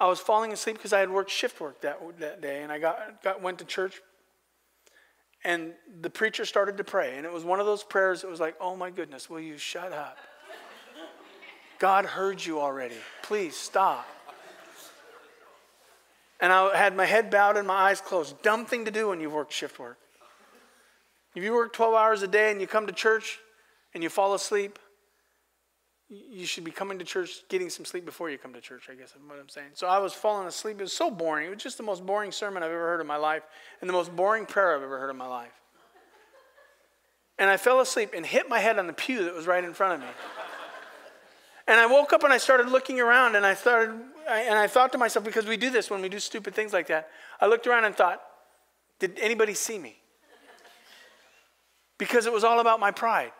[0.00, 2.78] I was falling asleep because I had worked shift work that, that day, and I
[2.78, 4.00] got, got went to church,
[5.44, 8.40] and the preacher started to pray, and it was one of those prayers that was
[8.40, 10.18] like, "Oh my goodness, will you shut up?
[11.78, 12.96] God heard you already.
[13.22, 14.06] Please stop."
[16.40, 18.40] And I had my head bowed and my eyes closed.
[18.42, 19.98] Dumb thing to do when you've worked shift work.
[21.34, 23.40] If you work 12 hours a day and you come to church
[23.92, 24.78] and you fall asleep,
[26.08, 28.94] you should be coming to church, getting some sleep before you come to church, I
[28.94, 29.70] guess is what I'm saying.
[29.74, 30.78] So I was falling asleep.
[30.78, 31.46] It was so boring.
[31.46, 33.42] It was just the most boring sermon I've ever heard in my life
[33.80, 35.52] and the most boring prayer I've ever heard in my life.
[37.38, 39.74] And I fell asleep and hit my head on the pew that was right in
[39.74, 40.14] front of me.
[41.66, 43.98] And I woke up and I started looking around and I started,
[44.28, 46.88] and I thought to myself, because we do this when we do stupid things like
[46.88, 47.08] that,
[47.40, 48.20] I looked around and thought,
[49.00, 49.96] did anybody see me?
[51.96, 53.32] Because it was all about my pride.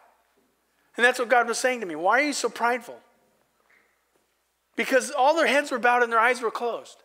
[0.97, 1.97] And that's what God was saying to me.
[1.97, 2.99] Why are you so prideful?
[4.77, 6.99] Because all their heads were bowed and their eyes were closed.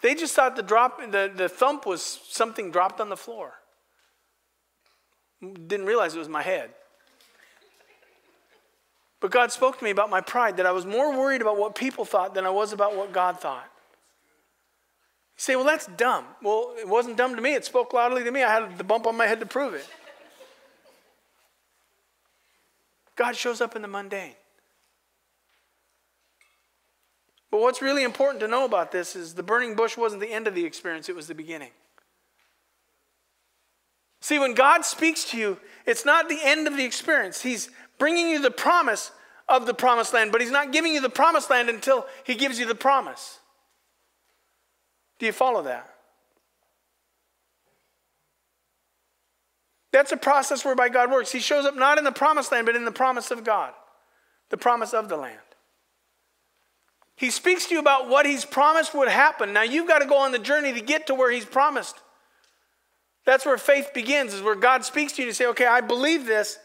[0.00, 3.54] They just thought the drop, the, the thump was something dropped on the floor.
[5.40, 6.70] Didn't realize it was my head.
[9.20, 11.74] But God spoke to me about my pride, that I was more worried about what
[11.74, 13.68] people thought than I was about what God thought.
[15.36, 16.24] You say, well, that's dumb.
[16.42, 17.54] Well, it wasn't dumb to me.
[17.54, 18.44] It spoke loudly to me.
[18.44, 19.88] I had the bump on my head to prove it.
[23.18, 24.36] God shows up in the mundane.
[27.50, 30.46] But what's really important to know about this is the burning bush wasn't the end
[30.46, 31.70] of the experience, it was the beginning.
[34.20, 37.42] See, when God speaks to you, it's not the end of the experience.
[37.42, 39.10] He's bringing you the promise
[39.48, 42.58] of the promised land, but He's not giving you the promised land until He gives
[42.60, 43.40] you the promise.
[45.18, 45.97] Do you follow that?
[49.92, 51.32] That's a process whereby God works.
[51.32, 53.72] He shows up not in the promised land, but in the promise of God,
[54.50, 55.38] the promise of the land.
[57.16, 59.52] He speaks to you about what He's promised would happen.
[59.52, 61.96] Now you've got to go on the journey to get to where He's promised.
[63.24, 66.26] That's where faith begins, is where God speaks to you to say, okay, I believe
[66.26, 66.58] this,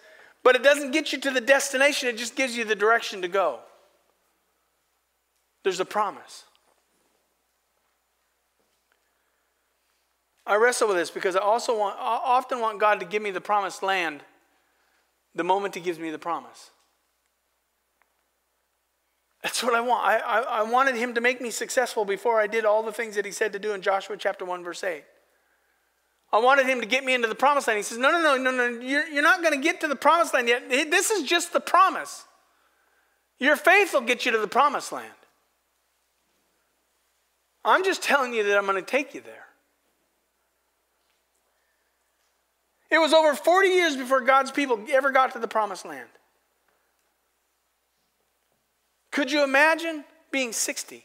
[0.44, 3.28] but it doesn't get you to the destination, it just gives you the direction to
[3.28, 3.60] go.
[5.64, 6.44] There's a promise.
[10.46, 13.41] I wrestle with this because I also want, often want God to give me the
[13.41, 14.22] promised land
[15.36, 16.72] the moment He gives me the promise.
[19.41, 20.06] That's what I want.
[20.06, 23.16] I, I, I, wanted Him to make me successful before I did all the things
[23.16, 25.04] that He said to do in Joshua chapter 1, verse 8.
[26.32, 27.78] I wanted Him to get me into the promised land.
[27.78, 29.96] He says, No, no, no, no, no, you're, you're not going to get to the
[29.96, 30.70] promised land yet.
[30.70, 32.26] This is just the promise.
[33.39, 35.14] Your faith will get you to the promised land.
[37.66, 39.46] I'm just telling you that I'm going to take you there.
[42.94, 46.08] It was over 40 years before God's people ever got to the promised land.
[49.10, 51.04] Could you imagine being 60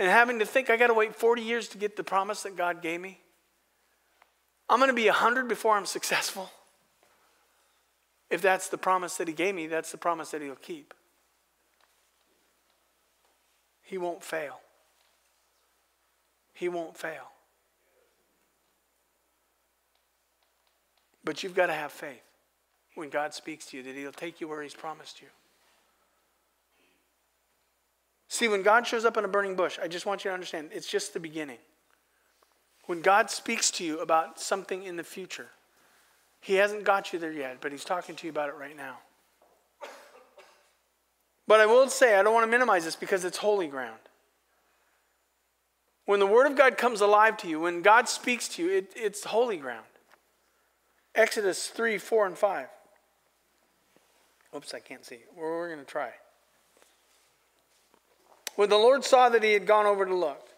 [0.00, 2.56] and having to think, I got to wait 40 years to get the promise that
[2.56, 3.20] God gave me?
[4.68, 6.50] I'm going to be 100 before I'm successful.
[8.28, 10.94] If that's the promise that He gave me, that's the promise that He'll keep.
[13.82, 14.58] He won't fail.
[16.54, 17.31] He won't fail.
[21.24, 22.22] But you've got to have faith
[22.94, 25.28] when God speaks to you that He'll take you where He's promised you.
[28.28, 30.70] See, when God shows up in a burning bush, I just want you to understand
[30.72, 31.58] it's just the beginning.
[32.86, 35.48] When God speaks to you about something in the future,
[36.40, 38.98] He hasn't got you there yet, but He's talking to you about it right now.
[41.46, 43.98] But I will say, I don't want to minimize this because it's holy ground.
[46.06, 48.92] When the Word of God comes alive to you, when God speaks to you, it,
[48.96, 49.84] it's holy ground.
[51.14, 52.66] Exodus 3, 4, and 5.
[54.56, 55.18] Oops, I can't see.
[55.36, 56.10] We're, we're going to try.
[58.56, 60.48] When the Lord saw that he had gone over to look,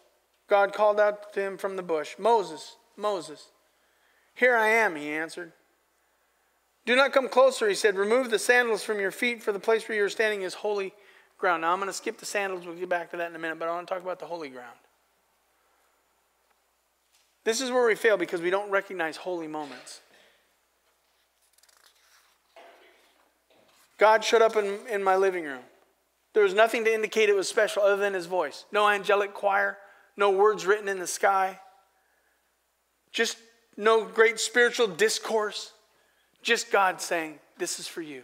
[0.47, 3.47] God called out to him from the bush, Moses, Moses.
[4.33, 5.53] Here I am, he answered.
[6.85, 7.95] Do not come closer, he said.
[7.95, 10.93] Remove the sandals from your feet, for the place where you're standing is holy
[11.37, 11.61] ground.
[11.61, 12.65] Now, I'm going to skip the sandals.
[12.65, 14.25] We'll get back to that in a minute, but I want to talk about the
[14.25, 14.77] holy ground.
[17.43, 20.01] This is where we fail because we don't recognize holy moments.
[23.97, 25.63] God showed up in, in my living room.
[26.33, 28.65] There was nothing to indicate it was special other than his voice.
[28.71, 29.77] No angelic choir,
[30.17, 31.59] no words written in the sky,
[33.11, 33.37] just
[33.77, 35.71] no great spiritual discourse.
[36.41, 38.23] Just God saying, This is for you.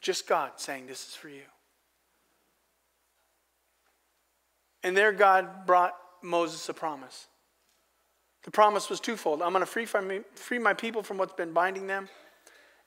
[0.00, 1.42] Just God saying, This is for you.
[4.82, 7.26] And there, God brought Moses a promise.
[8.42, 11.86] The promise was twofold I'm going to free, free my people from what's been binding
[11.86, 12.08] them.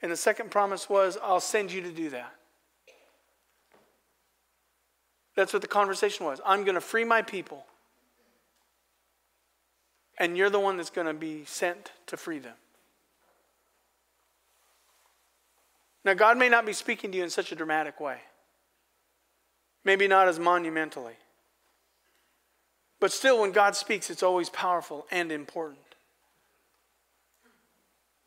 [0.03, 2.35] And the second promise was, I'll send you to do that.
[5.35, 6.41] That's what the conversation was.
[6.45, 7.65] I'm going to free my people.
[10.19, 12.53] And you're the one that's going to be sent to free them.
[16.03, 18.17] Now, God may not be speaking to you in such a dramatic way,
[19.85, 21.15] maybe not as monumentally.
[22.99, 25.79] But still, when God speaks, it's always powerful and important.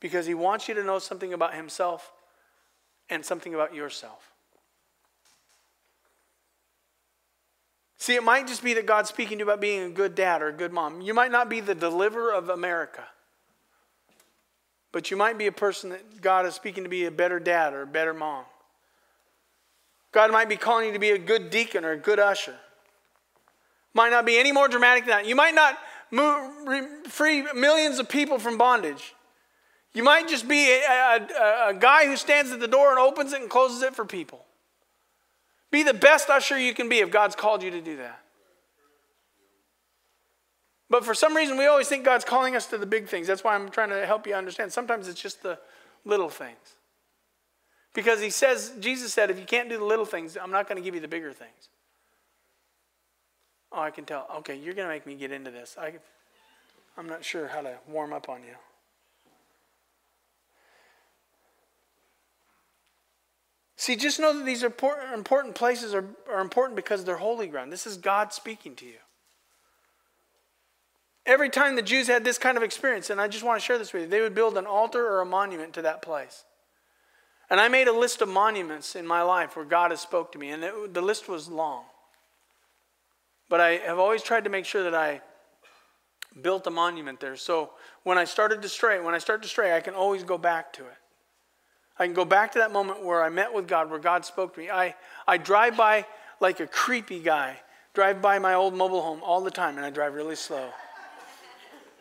[0.00, 2.12] Because He wants you to know something about Himself
[3.08, 4.32] and something about yourself.
[7.98, 10.42] See, it might just be that God's speaking to you about being a good dad
[10.42, 11.00] or a good mom.
[11.00, 13.04] You might not be the deliverer of America,
[14.92, 17.72] but you might be a person that God is speaking to be a better dad
[17.72, 18.44] or a better mom.
[20.12, 22.54] God might be calling you to be a good deacon or a good usher.
[23.92, 25.26] Might not be any more dramatic than that.
[25.26, 25.76] You might not
[26.10, 29.15] move, free millions of people from bondage.
[29.96, 33.32] You might just be a, a, a guy who stands at the door and opens
[33.32, 34.44] it and closes it for people.
[35.70, 38.20] Be the best usher you can be if God's called you to do that.
[40.90, 43.26] But for some reason, we always think God's calling us to the big things.
[43.26, 44.70] That's why I'm trying to help you understand.
[44.70, 45.58] Sometimes it's just the
[46.04, 46.74] little things.
[47.94, 50.76] Because he says, Jesus said, if you can't do the little things, I'm not going
[50.76, 51.70] to give you the bigger things.
[53.72, 54.28] Oh, I can tell.
[54.40, 55.74] Okay, you're going to make me get into this.
[55.80, 55.94] I,
[56.98, 58.56] I'm not sure how to warm up on you.
[63.76, 67.70] See, just know that these important places are, are important because they're holy ground.
[67.70, 68.96] This is God speaking to you.
[71.26, 73.78] Every time the Jews had this kind of experience, and I just want to share
[73.78, 76.44] this with you, they would build an altar or a monument to that place.
[77.50, 80.38] And I made a list of monuments in my life where God has spoke to
[80.38, 81.84] me, and it, the list was long.
[83.48, 85.20] But I have always tried to make sure that I
[86.40, 87.36] built a monument there.
[87.36, 87.70] So
[88.04, 90.72] when I started to stray, when I start to stray, I can always go back
[90.74, 90.96] to it.
[91.98, 94.54] I can go back to that moment where I met with God, where God spoke
[94.54, 94.70] to me.
[94.70, 94.94] I,
[95.26, 96.06] I drive by
[96.40, 97.58] like a creepy guy,
[97.94, 100.68] drive by my old mobile home all the time, and I drive really slow.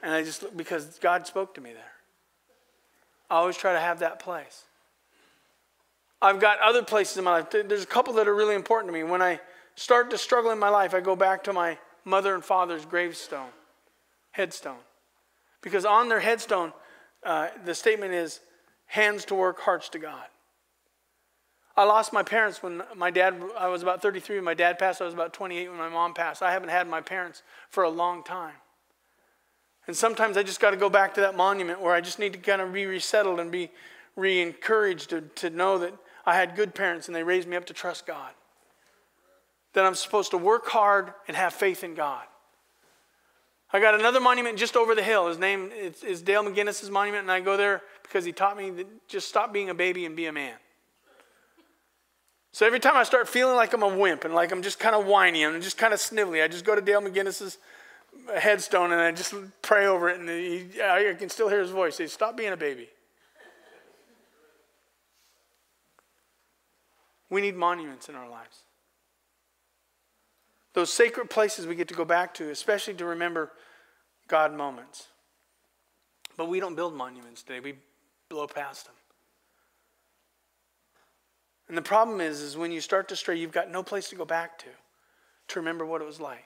[0.03, 1.81] And I just, because God spoke to me there.
[3.29, 4.63] I always try to have that place.
[6.21, 7.49] I've got other places in my life.
[7.49, 9.03] There's a couple that are really important to me.
[9.03, 9.39] When I
[9.75, 13.49] start to struggle in my life, I go back to my mother and father's gravestone,
[14.31, 14.77] headstone.
[15.61, 16.73] Because on their headstone,
[17.23, 18.39] uh, the statement is,
[18.87, 20.25] hands to work, hearts to God.
[21.77, 25.01] I lost my parents when my dad, I was about 33 when my dad passed.
[25.01, 26.41] I was about 28 when my mom passed.
[26.41, 28.55] I haven't had my parents for a long time.
[29.87, 32.33] And sometimes I just got to go back to that monument where I just need
[32.33, 33.69] to kind of be resettled and be
[34.15, 35.93] re encouraged to, to know that
[36.25, 38.31] I had good parents and they raised me up to trust God.
[39.73, 42.23] That I'm supposed to work hard and have faith in God.
[43.75, 45.27] I got another monument just over the hill.
[45.27, 49.09] His name is, Dale McGinnis's monument, and I go there because he taught me that
[49.09, 50.55] just stop being a baby and be a man.
[52.53, 54.95] So every time I start feeling like I'm a wimp and like I'm just kind
[54.95, 57.57] of whiny and just kind of snivelly, I just go to Dale McGinnis's
[58.33, 61.97] headstone and I just pray over it, and he, I can still hear his voice
[61.97, 62.87] He say, "Stop being a baby."
[67.29, 68.59] We need monuments in our lives.
[70.75, 73.51] Those sacred places we get to go back to, especially to remember
[74.27, 75.07] God moments.
[76.35, 77.61] But we don't build monuments today.
[77.61, 77.75] We
[78.29, 78.95] blow past them.
[81.69, 84.15] And the problem is, is when you start to stray, you've got no place to
[84.15, 84.67] go back to
[85.47, 86.45] to remember what it was like.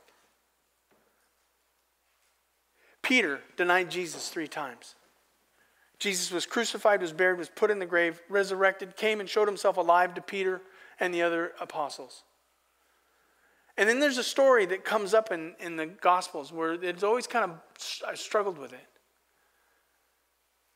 [3.01, 4.93] Peter denied Jesus three times.
[5.97, 9.77] Jesus was crucified, was buried, was put in the grave, resurrected, came and showed himself
[9.77, 10.61] alive to Peter
[10.99, 12.23] and the other apostles.
[13.79, 17.27] And then there's a story that comes up in, in the Gospels where it's always
[17.27, 17.57] kind of,
[18.05, 18.87] I struggled with it.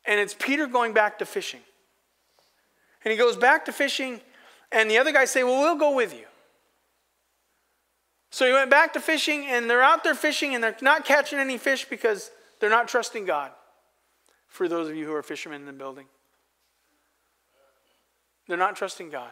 [0.05, 1.59] And it's Peter going back to fishing.
[3.03, 4.21] And he goes back to fishing,
[4.71, 6.23] and the other guys say, Well, we'll go with you.
[8.31, 11.39] So he went back to fishing, and they're out there fishing, and they're not catching
[11.39, 12.31] any fish because
[12.61, 13.51] they're not trusting God.
[14.47, 16.05] For those of you who are fishermen in the building,
[18.47, 19.31] they're not trusting God.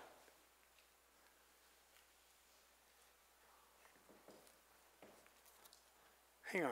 [6.51, 6.71] Hang on.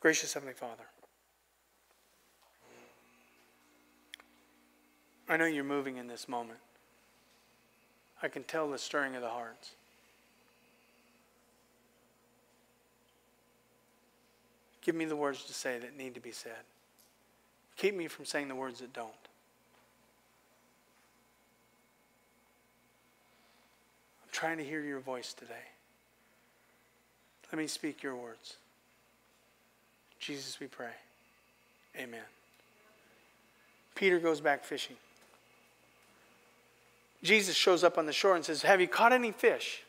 [0.00, 0.84] Gracious Heavenly Father,
[5.28, 6.58] I know you're moving in this moment.
[8.22, 9.72] I can tell the stirring of the hearts.
[14.82, 16.52] Give me the words to say that need to be said.
[17.76, 19.12] Keep me from saying the words that don't.
[24.34, 25.54] Trying to hear your voice today.
[27.50, 28.56] Let me speak your words.
[30.18, 30.90] Jesus, we pray.
[31.96, 32.20] Amen.
[33.94, 34.96] Peter goes back fishing.
[37.22, 39.82] Jesus shows up on the shore and says, Have you caught any fish?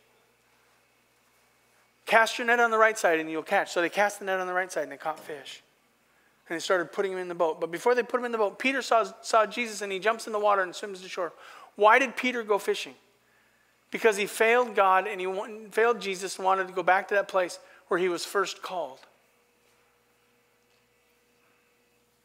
[2.06, 3.72] Cast your net on the right side and you'll catch.
[3.72, 5.64] So they cast the net on the right side and they caught fish.
[6.48, 7.60] And they started putting him in the boat.
[7.60, 10.28] But before they put him in the boat, Peter saw, saw Jesus and he jumps
[10.28, 11.34] in the water and swims to shore.
[11.76, 12.93] Why did Peter go fishing?
[13.91, 15.27] Because he failed God and he
[15.71, 18.99] failed Jesus and wanted to go back to that place where he was first called.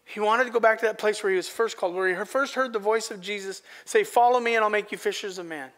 [0.04, 2.24] He wanted to go back to that place where he was first called, where he
[2.24, 5.46] first heard the voice of Jesus say, Follow me and I'll make you fishers of
[5.46, 5.70] men.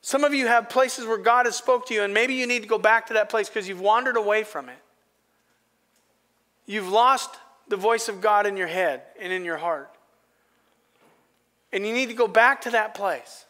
[0.00, 2.62] Some of you have places where God has spoke to you, and maybe you need
[2.62, 4.78] to go back to that place because you've wandered away from it.
[6.64, 7.36] You've lost
[7.68, 9.90] the voice of God in your head and in your heart.
[11.72, 13.44] And you need to go back to that place.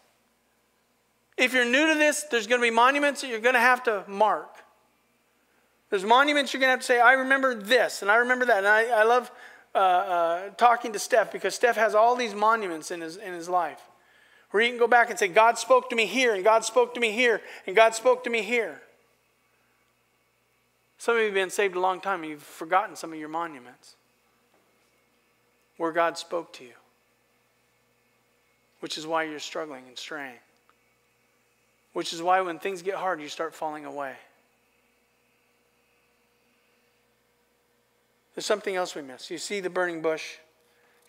[1.36, 3.82] If you're new to this, there's going to be monuments that you're going to have
[3.84, 4.56] to mark.
[5.90, 8.58] There's monuments you're going to have to say, I remember this and I remember that.
[8.58, 9.30] And I, I love
[9.74, 13.48] uh, uh, talking to Steph because Steph has all these monuments in his, in his
[13.48, 13.80] life
[14.50, 16.94] where you can go back and say, God spoke to me here, and God spoke
[16.94, 18.80] to me here, and God spoke to me here.
[20.96, 23.28] Some of you have been saved a long time and you've forgotten some of your
[23.28, 23.94] monuments
[25.76, 26.72] where God spoke to you,
[28.80, 30.38] which is why you're struggling and straying,
[31.92, 34.14] which is why when things get hard, you start falling away.
[38.34, 39.30] There's something else we miss.
[39.30, 40.36] You see the burning bush,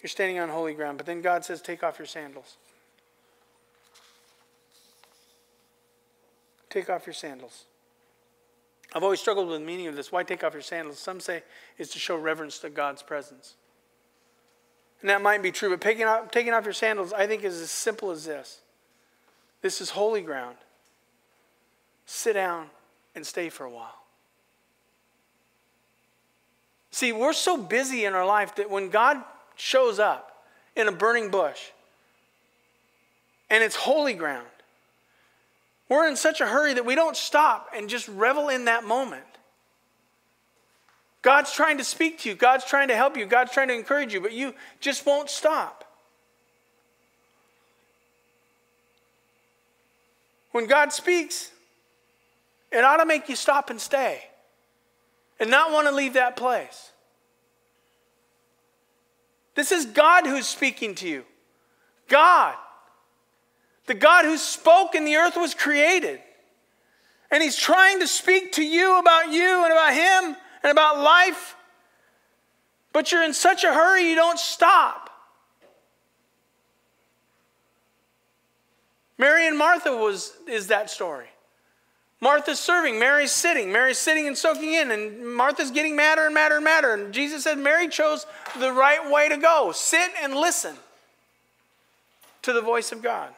[0.02, 2.56] you're standing on holy ground, but then God says, Take off your sandals.
[6.70, 7.66] Take off your sandals.
[8.94, 10.12] I've always struggled with the meaning of this.
[10.12, 10.98] Why take off your sandals?
[10.98, 11.44] Some say
[11.78, 13.56] it's to show reverence to God's presence.
[15.02, 17.62] And that might be true, but taking off, taking off your sandals, I think, is
[17.62, 18.60] as simple as this
[19.62, 20.58] this is holy ground.
[22.06, 22.68] Sit down
[23.16, 23.96] and stay for a while.
[26.92, 29.18] See, we're so busy in our life that when God
[29.56, 30.44] shows up
[30.76, 31.60] in a burning bush
[33.50, 34.48] and it's holy ground,
[35.88, 39.24] we're in such a hurry that we don't stop and just revel in that moment.
[41.30, 44.16] God's trying to speak to you, God's trying to help you, God's trying to encourage
[44.16, 45.86] you, but you just won't stop.
[50.54, 51.52] When God speaks,
[52.72, 54.24] it ought to make you stop and stay
[55.40, 56.94] and not want to leave that place.
[59.54, 61.26] This is God who's speaking to you.
[62.08, 62.56] God.
[63.86, 66.22] The God who spoke and the earth was created.
[67.30, 71.56] And He's trying to speak to you about you and about Him and about life.
[72.92, 75.10] But you're in such a hurry, you don't stop.
[79.18, 81.28] Mary and Martha was, is that story.
[82.22, 83.72] Martha's serving, Mary's sitting.
[83.72, 86.94] Mary's sitting and soaking in, and Martha's getting madder and madder and madder.
[86.94, 88.26] And Jesus said Mary chose
[88.60, 90.76] the right way to go sit and listen
[92.42, 93.34] to the voice of God.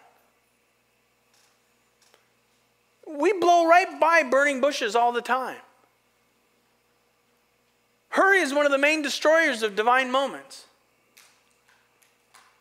[3.07, 5.57] We blow right by burning bushes all the time.
[8.11, 10.65] Hurry is one of the main destroyers of divine moments.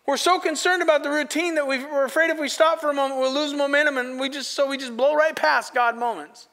[0.07, 2.95] We're so concerned about the routine that we are afraid if we stop for a
[2.95, 6.49] moment, we'll lose momentum, and we just so we just blow right past God moments.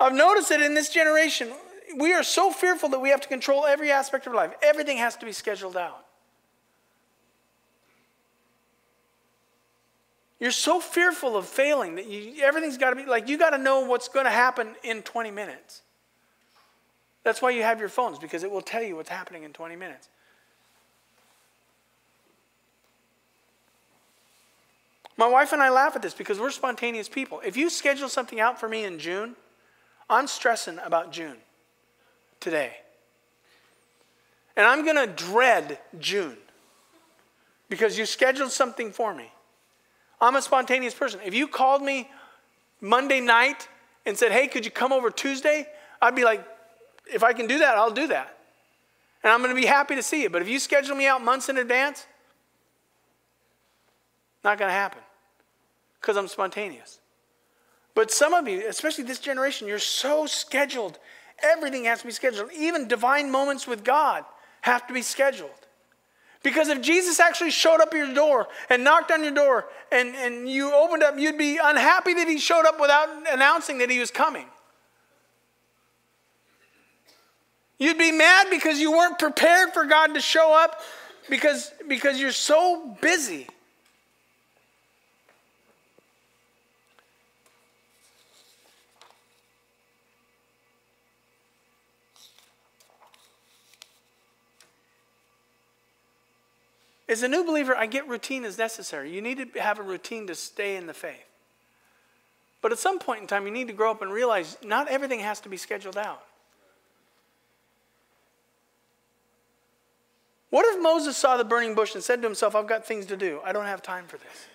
[0.00, 1.50] I've noticed that in this generation,
[1.96, 4.52] we are so fearful that we have to control every aspect of life.
[4.62, 6.04] Everything has to be scheduled out.
[10.40, 13.58] You're so fearful of failing that you, everything's got to be like you got to
[13.58, 15.82] know what's going to happen in 20 minutes.
[17.24, 19.76] That's why you have your phones, because it will tell you what's happening in 20
[19.76, 20.08] minutes.
[25.16, 27.42] My wife and I laugh at this because we're spontaneous people.
[27.44, 29.34] If you schedule something out for me in June,
[30.08, 31.36] I'm stressing about June
[32.38, 32.76] today.
[34.56, 36.36] And I'm going to dread June
[37.68, 39.32] because you scheduled something for me.
[40.20, 41.20] I'm a spontaneous person.
[41.24, 42.10] If you called me
[42.80, 43.68] Monday night
[44.04, 45.66] and said, hey, could you come over Tuesday?
[46.00, 46.46] I'd be like,
[47.12, 48.36] if I can do that, I'll do that.
[49.22, 50.30] And I'm going to be happy to see you.
[50.30, 52.06] But if you schedule me out months in advance,
[54.44, 55.00] not going to happen
[56.00, 57.00] because I'm spontaneous.
[57.94, 60.98] But some of you, especially this generation, you're so scheduled.
[61.42, 62.50] Everything has to be scheduled.
[62.56, 64.24] Even divine moments with God
[64.60, 65.50] have to be scheduled.
[66.42, 70.48] Because if Jesus actually showed up your door and knocked on your door and, and
[70.48, 74.10] you opened up, you'd be unhappy that he showed up without announcing that he was
[74.10, 74.46] coming.
[77.78, 80.80] You'd be mad because you weren't prepared for God to show up
[81.30, 83.46] because because you're so busy.
[97.08, 99.10] As a new believer, I get routine is necessary.
[99.10, 101.24] You need to have a routine to stay in the faith.
[102.60, 105.20] But at some point in time, you need to grow up and realize not everything
[105.20, 106.22] has to be scheduled out.
[110.50, 113.16] What if Moses saw the burning bush and said to himself, I've got things to
[113.16, 113.40] do.
[113.44, 114.46] I don't have time for this.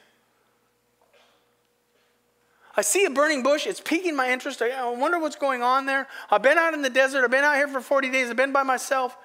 [2.75, 3.67] I see a burning bush.
[3.67, 4.61] It's piquing my interest.
[4.61, 6.07] I wonder what's going on there.
[6.31, 7.23] I've been out in the desert.
[7.23, 8.30] I've been out here for 40 days.
[8.30, 9.15] I've been by myself.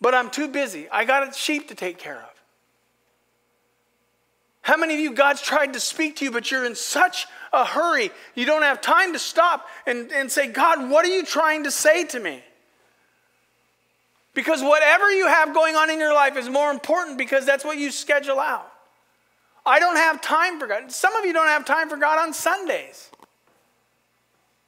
[0.00, 0.88] But I'm too busy.
[0.90, 2.30] I got a sheep to take care of.
[4.62, 7.64] How many of you, God's tried to speak to you, but you're in such a
[7.64, 11.64] hurry, you don't have time to stop and, and say, God, what are you trying
[11.64, 12.42] to say to me?
[14.34, 17.78] Because whatever you have going on in your life is more important because that's what
[17.78, 18.70] you schedule out.
[19.66, 20.90] I don't have time for God.
[20.92, 23.10] Some of you don't have time for God on Sundays,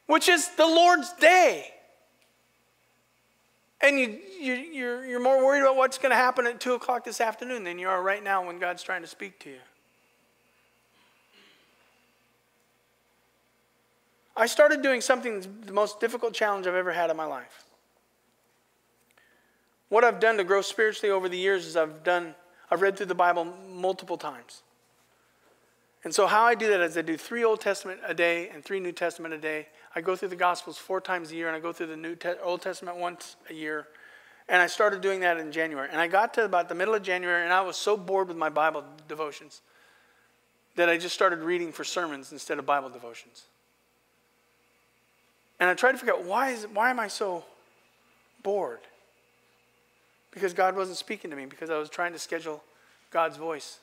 [0.06, 1.72] which is the Lord's day.
[3.82, 7.04] And you, you, you're, you're more worried about what's going to happen at 2 o'clock
[7.04, 9.58] this afternoon than you are right now when God's trying to speak to you.
[14.36, 17.64] I started doing something the most difficult challenge I've ever had in my life.
[19.88, 22.34] What I've done to grow spiritually over the years is I've done
[22.70, 24.62] I've read through the Bible multiple times.
[26.04, 28.64] And so how I do that is I do 3 Old Testament a day and
[28.64, 29.68] 3 New Testament a day.
[29.94, 32.14] I go through the Gospels 4 times a year and I go through the New
[32.14, 33.86] Te- Old Testament once a year.
[34.48, 35.88] And I started doing that in January.
[35.90, 38.36] And I got to about the middle of January and I was so bored with
[38.36, 39.60] my Bible devotions
[40.76, 43.44] that I just started reading for sermons instead of Bible devotions.
[45.60, 47.44] And I tried to figure out why, is, why am I so
[48.42, 48.80] bored?
[50.32, 52.64] Because God wasn't speaking to me, because I was trying to schedule
[53.10, 53.78] God's voice.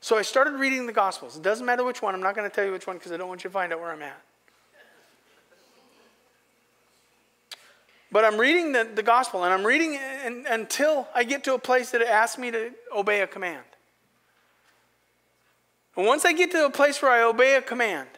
[0.00, 1.36] So I started reading the Gospels.
[1.36, 2.14] It doesn't matter which one.
[2.14, 3.72] I'm not going to tell you which one because I don't want you to find
[3.72, 4.22] out where I'm at.
[8.10, 11.58] But I'm reading the, the Gospel, and I'm reading it until I get to a
[11.58, 13.64] place that it asks me to obey a command.
[15.94, 18.08] And once I get to a place where I obey a command,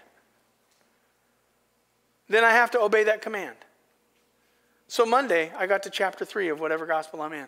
[2.29, 3.57] then I have to obey that command.
[4.87, 7.47] So Monday, I got to chapter 3 of whatever gospel I'm in.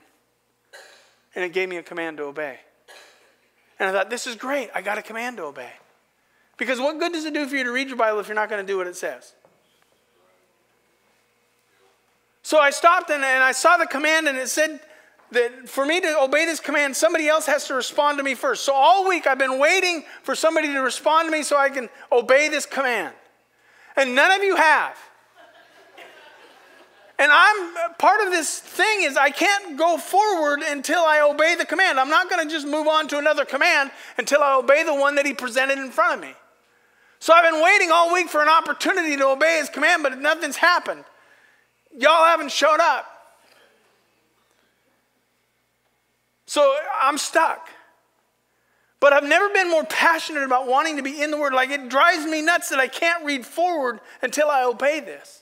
[1.35, 2.59] And it gave me a command to obey.
[3.79, 4.71] And I thought, this is great.
[4.75, 5.71] I got a command to obey.
[6.57, 8.49] Because what good does it do for you to read your Bible if you're not
[8.49, 9.33] going to do what it says?
[12.43, 14.81] So I stopped and, and I saw the command, and it said
[15.31, 18.65] that for me to obey this command, somebody else has to respond to me first.
[18.65, 21.89] So all week I've been waiting for somebody to respond to me so I can
[22.11, 23.15] obey this command
[23.97, 24.97] and none of you have.
[27.23, 31.65] And I'm part of this thing is I can't go forward until I obey the
[31.65, 32.01] command.
[32.01, 35.15] I'm not going to just move on to another command until I obey the one
[35.15, 36.35] that he presented in front of me.
[37.21, 40.57] So I've been waiting all week for an opportunity to obey his command, but nothing's
[40.57, 41.05] happened.
[41.97, 43.07] Y'all haven't showed up.
[46.47, 47.69] So I'm stuck.
[48.99, 51.55] But I've never been more passionate about wanting to be in the Word.
[51.55, 55.42] Like it drives me nuts that I can't read forward until I obey this.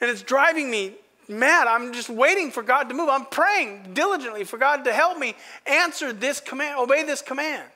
[0.00, 0.94] And it's driving me
[1.28, 1.66] mad.
[1.66, 3.08] I'm just waiting for God to move.
[3.08, 5.34] I'm praying diligently for God to help me
[5.66, 7.68] answer this command, obey this command.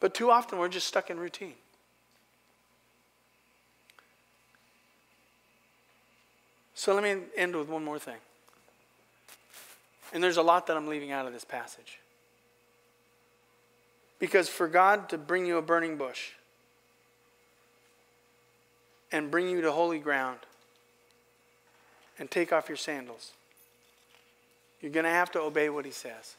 [0.00, 1.54] But too often we're just stuck in routine.
[6.74, 8.16] So let me end with one more thing.
[10.14, 11.98] And there's a lot that I'm leaving out of this passage.
[14.20, 16.32] Because for God to bring you a burning bush
[19.10, 20.38] and bring you to holy ground
[22.18, 23.32] and take off your sandals,
[24.80, 26.36] you're going to have to obey what he says.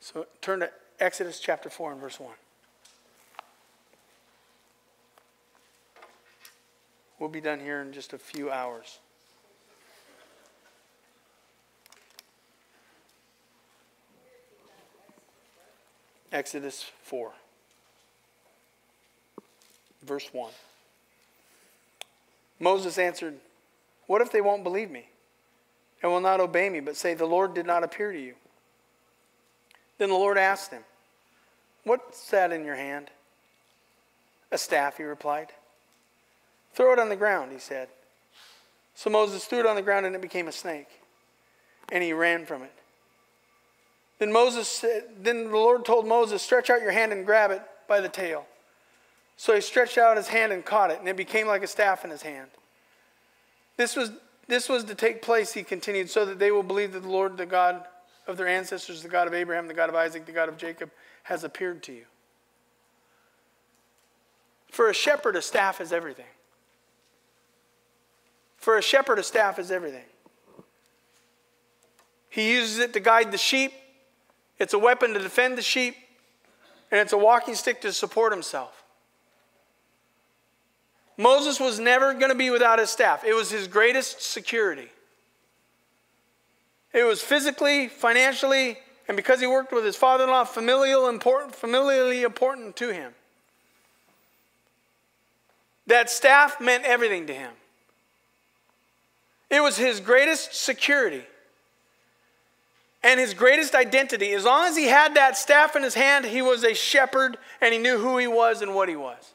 [0.00, 0.70] So turn to
[1.00, 2.30] Exodus chapter 4 and verse 1.
[7.18, 9.00] We'll be done here in just a few hours.
[16.32, 17.32] Exodus 4,
[20.02, 20.50] verse 1.
[22.60, 23.34] Moses answered,
[24.06, 25.08] What if they won't believe me
[26.02, 28.34] and will not obey me, but say, The Lord did not appear to you?
[29.98, 30.82] Then the Lord asked him,
[31.84, 33.10] What's that in your hand?
[34.50, 35.48] A staff, he replied.
[36.74, 37.88] Throw it on the ground, he said.
[38.94, 40.88] So Moses threw it on the ground and it became a snake.
[41.90, 42.72] And he ran from it.
[44.18, 44.84] Then Moses
[45.20, 48.46] then the Lord told Moses, stretch out your hand and grab it by the tail.
[49.36, 52.04] So he stretched out his hand and caught it, and it became like a staff
[52.04, 52.50] in his hand.
[53.76, 54.10] This was,
[54.48, 57.36] this was to take place, he continued, so that they will believe that the Lord,
[57.36, 57.84] the God
[58.26, 60.90] of their ancestors, the God of Abraham, the God of Isaac, the God of Jacob,
[61.22, 62.04] has appeared to you.
[64.72, 66.26] For a shepherd, a staff is everything.
[68.56, 70.04] For a shepherd, a staff is everything.
[72.28, 73.72] He uses it to guide the sheep,
[74.58, 75.96] it's a weapon to defend the sheep,
[76.90, 78.84] and it's a walking stick to support himself.
[81.16, 84.88] Moses was never going to be without his staff, it was his greatest security.
[86.94, 88.78] It was physically, financially,
[89.08, 93.12] and because he worked with his father in law, familial important, familially important to him.
[95.86, 97.52] That staff meant everything to him.
[99.50, 101.24] It was his greatest security
[103.08, 104.32] and his greatest identity.
[104.32, 107.72] As long as he had that staff in his hand, he was a shepherd and
[107.72, 109.32] he knew who he was and what he was.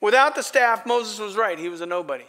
[0.00, 1.56] Without the staff, Moses was right.
[1.56, 2.24] He was a nobody.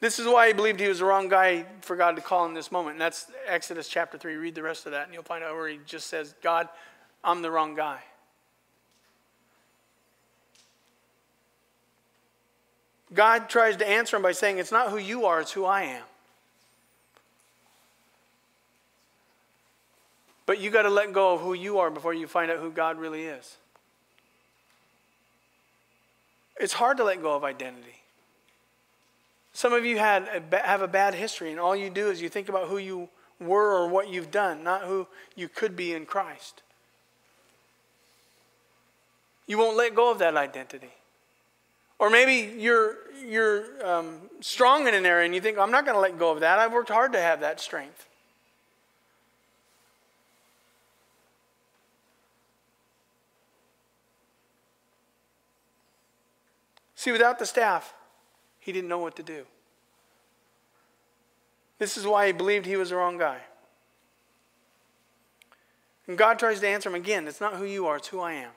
[0.00, 2.54] This is why he believed he was the wrong guy for God to call in
[2.54, 2.94] this moment.
[2.94, 4.34] And that's Exodus chapter 3.
[4.34, 6.68] Read the rest of that, and you'll find out where he just says, God,
[7.22, 8.00] I'm the wrong guy.
[13.14, 15.82] God tries to answer him by saying, It's not who you are, it's who I
[15.82, 16.04] am.
[20.46, 22.70] But you got to let go of who you are before you find out who
[22.70, 23.56] God really is.
[26.58, 28.02] It's hard to let go of identity.
[29.52, 32.28] Some of you had a, have a bad history, and all you do is you
[32.28, 33.08] think about who you
[33.40, 35.06] were or what you've done, not who
[35.36, 36.62] you could be in Christ.
[39.46, 40.92] You won't let go of that identity.
[42.02, 45.94] Or maybe you're, you're um, strong in an area and you think, I'm not going
[45.94, 46.58] to let go of that.
[46.58, 48.08] I've worked hard to have that strength.
[56.96, 57.94] See, without the staff,
[58.58, 59.46] he didn't know what to do.
[61.78, 63.38] This is why he believed he was the wrong guy.
[66.08, 67.28] And God tries to answer him again.
[67.28, 68.50] It's not who you are, it's who I am.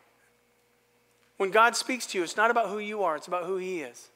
[1.38, 3.82] When God speaks to you, it's not about who you are, it's about who He
[3.82, 4.10] is.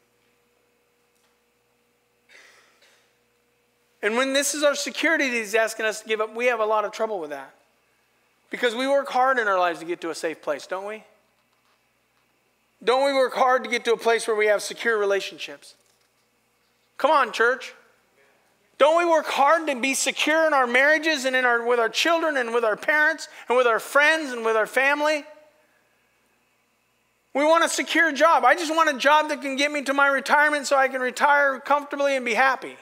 [4.02, 6.60] And when this is our security that He's asking us to give up, we have
[6.60, 7.54] a lot of trouble with that.
[8.50, 11.04] Because we work hard in our lives to get to a safe place, don't we?
[12.84, 15.76] Don't we work hard to get to a place where we have secure relationships?
[16.98, 17.74] Come on, church.
[18.78, 21.90] Don't we work hard to be secure in our marriages and in our, with our
[21.90, 25.26] children and with our parents and with our friends and with our family?
[27.40, 28.44] We want a secure job.
[28.44, 31.00] I just want a job that can get me to my retirement so I can
[31.00, 32.76] retire comfortably and be happy.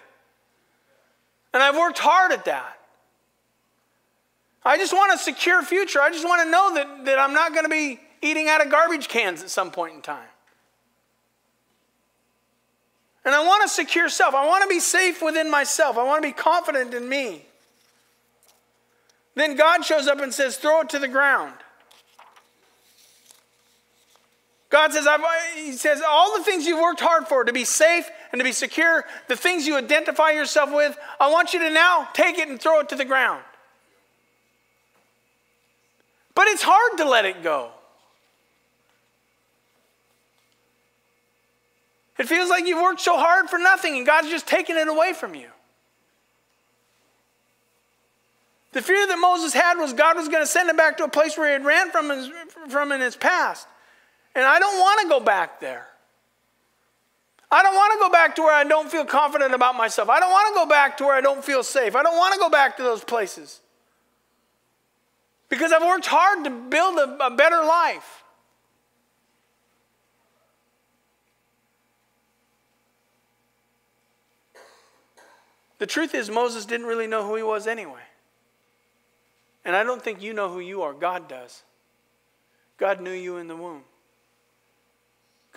[1.54, 2.80] And I've worked hard at that.
[4.66, 6.02] I just want a secure future.
[6.02, 8.72] I just want to know that, that I'm not going to be eating out of
[8.72, 10.28] garbage cans at some point in time.
[13.26, 14.34] And I want a secure self.
[14.34, 16.00] I want to be safe within myself.
[16.00, 17.46] I want to be confident in me.
[19.36, 21.54] Then God shows up and says, throw it to the ground.
[24.70, 25.08] God says,
[25.56, 28.52] He says, all the things you've worked hard for to be safe and to be
[28.52, 32.60] secure, the things you identify yourself with, I want you to now take it and
[32.60, 33.44] throw it to the ground.
[36.36, 37.72] But it's hard to let it go.
[42.20, 45.14] It feels like you've worked so hard for nothing and God's just taking it away
[45.14, 45.50] from you.
[48.74, 51.10] The fear that Moses had was God was going to send him back to a
[51.10, 52.30] place where he had ran from, his,
[52.70, 53.68] from in his past.
[54.38, 55.88] And I don't want to go back there.
[57.50, 60.10] I don't want to go back to where I don't feel confident about myself.
[60.10, 61.96] I don't want to go back to where I don't feel safe.
[61.96, 63.62] I don't want to go back to those places.
[65.50, 68.24] Because I've worked hard to build a, a better life.
[75.80, 78.04] The truth is, Moses didn't really know who he was anyway.
[79.66, 80.94] And I don't think you know who you are.
[80.94, 81.64] God does.
[82.78, 83.82] God knew you in the womb.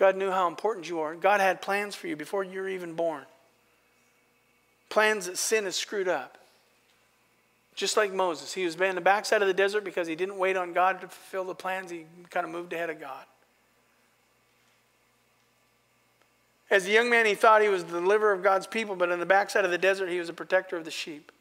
[0.01, 1.13] God knew how important you are.
[1.13, 3.23] God had plans for you before you were even born.
[4.89, 6.39] Plans that sin has screwed up.
[7.75, 8.51] Just like Moses.
[8.51, 11.07] He was in the backside of the desert because he didn't wait on God to
[11.07, 11.91] fulfill the plans.
[11.91, 13.25] He kind of moved ahead of God.
[16.71, 19.19] As a young man, he thought he was the deliverer of God's people, but in
[19.19, 21.31] the backside of the desert, he was a protector of the sheep.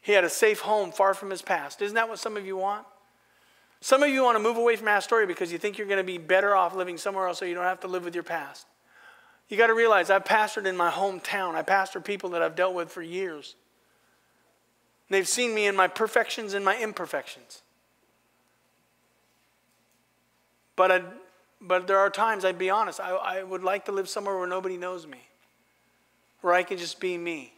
[0.00, 1.82] He had a safe home far from his past.
[1.82, 2.86] Isn't that what some of you want?
[3.82, 6.04] Some of you want to move away from Astoria because you think you're going to
[6.04, 8.64] be better off living somewhere else so you don't have to live with your past.
[9.48, 11.56] You got to realize I've pastored in my hometown.
[11.56, 13.56] I pastor people that I've dealt with for years.
[15.10, 17.62] They've seen me in my perfections and my imperfections.
[20.76, 21.02] But, I,
[21.60, 24.46] but there are times, I'd be honest, I, I would like to live somewhere where
[24.46, 25.22] nobody knows me,
[26.40, 27.52] where I can just be me.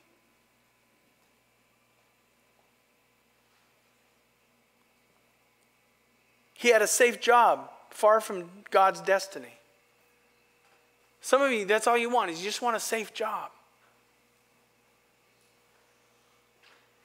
[6.54, 9.58] He had a safe job, far from God's destiny.
[11.20, 13.50] Some of you, that's all you want, is you just want a safe job.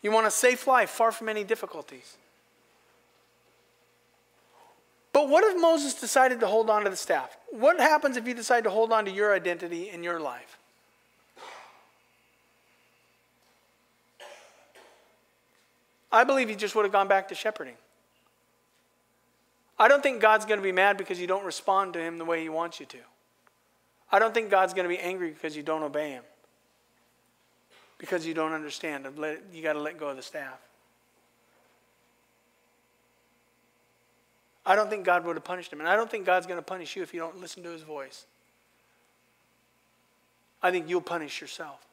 [0.01, 2.17] You want a safe life, far from any difficulties.
[5.11, 7.35] But what if Moses decided to hold on to the staff?
[7.49, 10.57] What happens if you decide to hold on to your identity in your life?
[16.11, 17.75] I believe he just would have gone back to shepherding.
[19.79, 22.25] I don't think God's going to be mad because you don't respond to him the
[22.25, 22.97] way he wants you to.
[24.11, 26.23] I don't think God's going to be angry because you don't obey him.
[27.97, 29.05] Because you don't understand.
[29.53, 30.59] You got to let go of the staff.
[34.65, 35.79] I don't think God would have punished him.
[35.79, 37.81] And I don't think God's going to punish you if you don't listen to his
[37.81, 38.25] voice.
[40.61, 41.85] I think you'll punish yourself.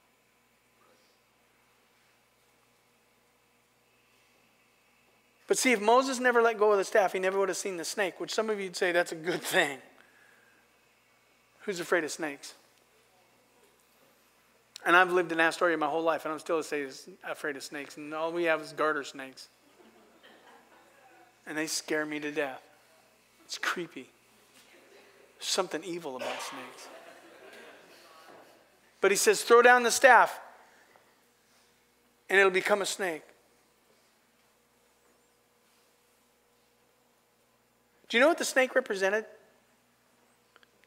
[5.47, 7.77] But see, if Moses never let go of the staff, he never would have seen
[7.77, 9.79] the snake, which some of you'd say that's a good thing.
[11.61, 12.55] Who's afraid of snakes?
[14.85, 17.97] And I've lived in Astoria my whole life, and I'm still afraid of snakes.
[17.97, 19.49] And all we have is garter snakes.
[21.47, 22.63] And they scare me to death.
[23.45, 24.09] It's creepy.
[25.39, 26.89] There's something evil about snakes.
[29.01, 30.41] But he says, throw down the staff,
[32.29, 33.23] and it'll become a snake.
[38.09, 39.25] Do you know what the snake represented?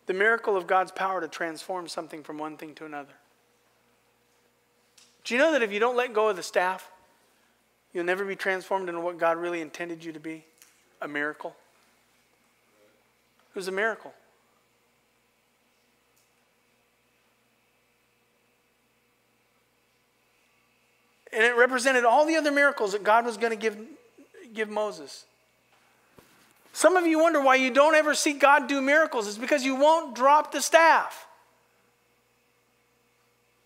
[0.05, 3.13] The miracle of God's power to transform something from one thing to another.
[5.23, 6.89] Do you know that if you don't let go of the staff,
[7.93, 10.45] you'll never be transformed into what God really intended you to be?
[11.01, 11.55] A miracle.
[13.53, 14.13] It was a miracle.
[21.31, 23.77] And it represented all the other miracles that God was going to give,
[24.53, 25.25] give Moses.
[26.73, 29.27] Some of you wonder why you don't ever see God do miracles.
[29.27, 31.27] It's because you won't drop the staff.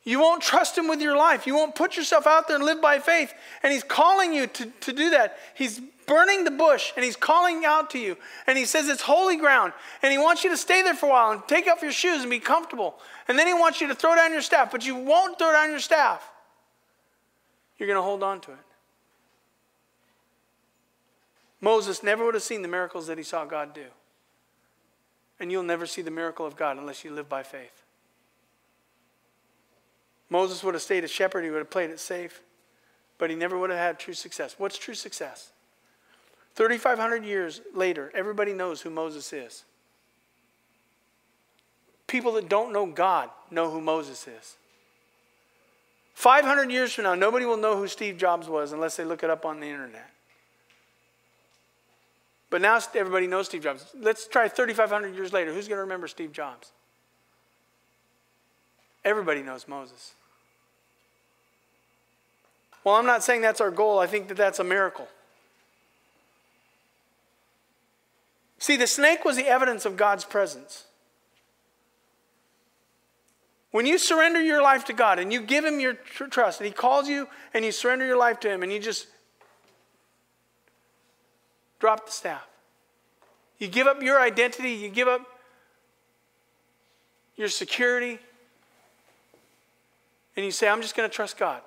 [0.04, 1.48] You won't trust Him with your life.
[1.48, 3.34] You won't put yourself out there and live by faith.
[3.62, 5.38] And He's calling you to, to do that.
[5.54, 8.18] He's burning the bush and He's calling out to you.
[8.46, 9.72] And He says it's holy ground.
[10.02, 12.22] And He wants you to stay there for a while and take off your shoes
[12.22, 12.96] and be comfortable.
[13.28, 15.70] And then He wants you to throw down your staff, but you won't throw down
[15.70, 16.30] your staff.
[17.78, 18.58] You're going to hold on to it.
[21.64, 23.86] Moses never would have seen the miracles that he saw God do.
[25.40, 27.84] And you'll never see the miracle of God unless you live by faith.
[30.30, 32.42] Moses would have stayed a shepherd, he would have played it safe,
[33.18, 34.56] but he never would have had true success.
[34.58, 35.54] What's true success?
[36.56, 39.64] 3,500 years later, everybody knows who Moses is.
[42.08, 44.58] People that don't know God know who Moses is.
[46.14, 49.30] 500 years from now, nobody will know who Steve Jobs was unless they look it
[49.30, 50.13] up on the internet.
[52.54, 53.84] But now everybody knows Steve Jobs.
[54.00, 55.52] Let's try 3,500 years later.
[55.52, 56.72] Who's going to remember Steve Jobs?
[59.04, 60.14] Everybody knows Moses.
[62.84, 63.98] Well, I'm not saying that's our goal.
[63.98, 65.08] I think that that's a miracle.
[68.60, 70.84] See, the snake was the evidence of God's presence.
[73.72, 76.68] When you surrender your life to God and you give Him your tr- trust, and
[76.68, 79.08] He calls you and you surrender your life to Him, and you just
[81.84, 82.48] drop the staff.
[83.60, 85.22] You give up your identity, you give up
[87.36, 88.20] your security,
[90.38, 91.60] and you say, I'm just going to trust God.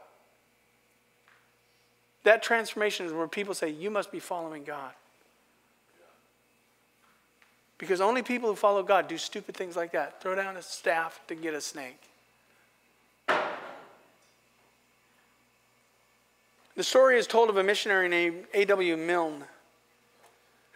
[2.22, 4.93] That transformation is where people say, You must be following God.
[7.76, 11.20] Because only people who follow God do stupid things like that throw down a staff
[11.28, 12.01] to get a snake.
[16.74, 18.97] The story is told of a missionary named A.W.
[18.97, 19.44] Milne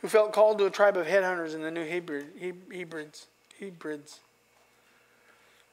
[0.01, 3.27] who felt called to a tribe of headhunters in the New Hebrides.
[3.59, 4.21] Hebrides.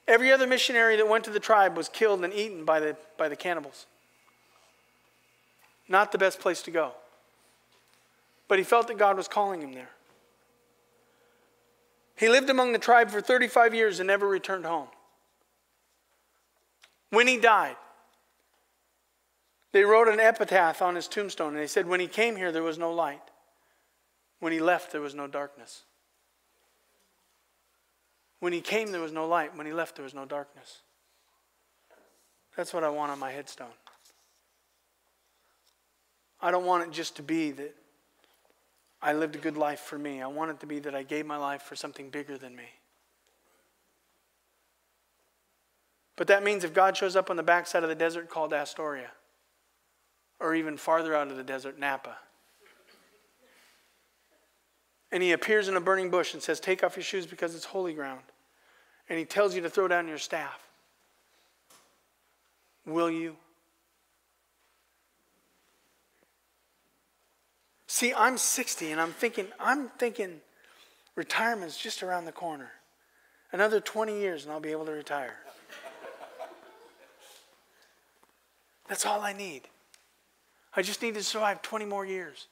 [0.07, 3.29] Every other missionary that went to the tribe was killed and eaten by the, by
[3.29, 3.85] the cannibals.
[5.89, 6.91] Not the best place to go.
[8.47, 9.89] But he felt that God was calling him there.
[12.17, 14.87] He lived among the tribe for 35 years and never returned home.
[17.09, 17.75] When he died,
[19.71, 22.63] they wrote an epitaph on his tombstone and they said, When he came here, there
[22.63, 23.21] was no light.
[24.39, 25.83] When he left, there was no darkness.
[28.39, 29.55] When he came, there was no light.
[29.57, 30.81] When he left, there was no darkness.
[32.55, 33.67] That's what I want on my headstone.
[36.41, 37.75] I don't want it just to be that
[39.01, 40.21] I lived a good life for me.
[40.21, 42.65] I want it to be that I gave my life for something bigger than me.
[46.15, 49.11] But that means if God shows up on the backside of the desert called Astoria,
[50.39, 52.17] or even farther out of the desert, Napa,
[55.11, 57.65] and he appears in a burning bush and says, Take off your shoes because it's
[57.65, 58.23] holy ground,
[59.09, 60.59] and he tells you to throw down your staff,
[62.85, 63.35] will you?
[67.97, 70.41] See, I'm 60 and I'm thinking, I'm thinking
[71.15, 72.69] retirement's just around the corner.
[73.51, 75.35] Another 20 years and I'll be able to retire.
[78.87, 79.63] That's all I need.
[80.75, 82.47] I just need to survive 20 more years.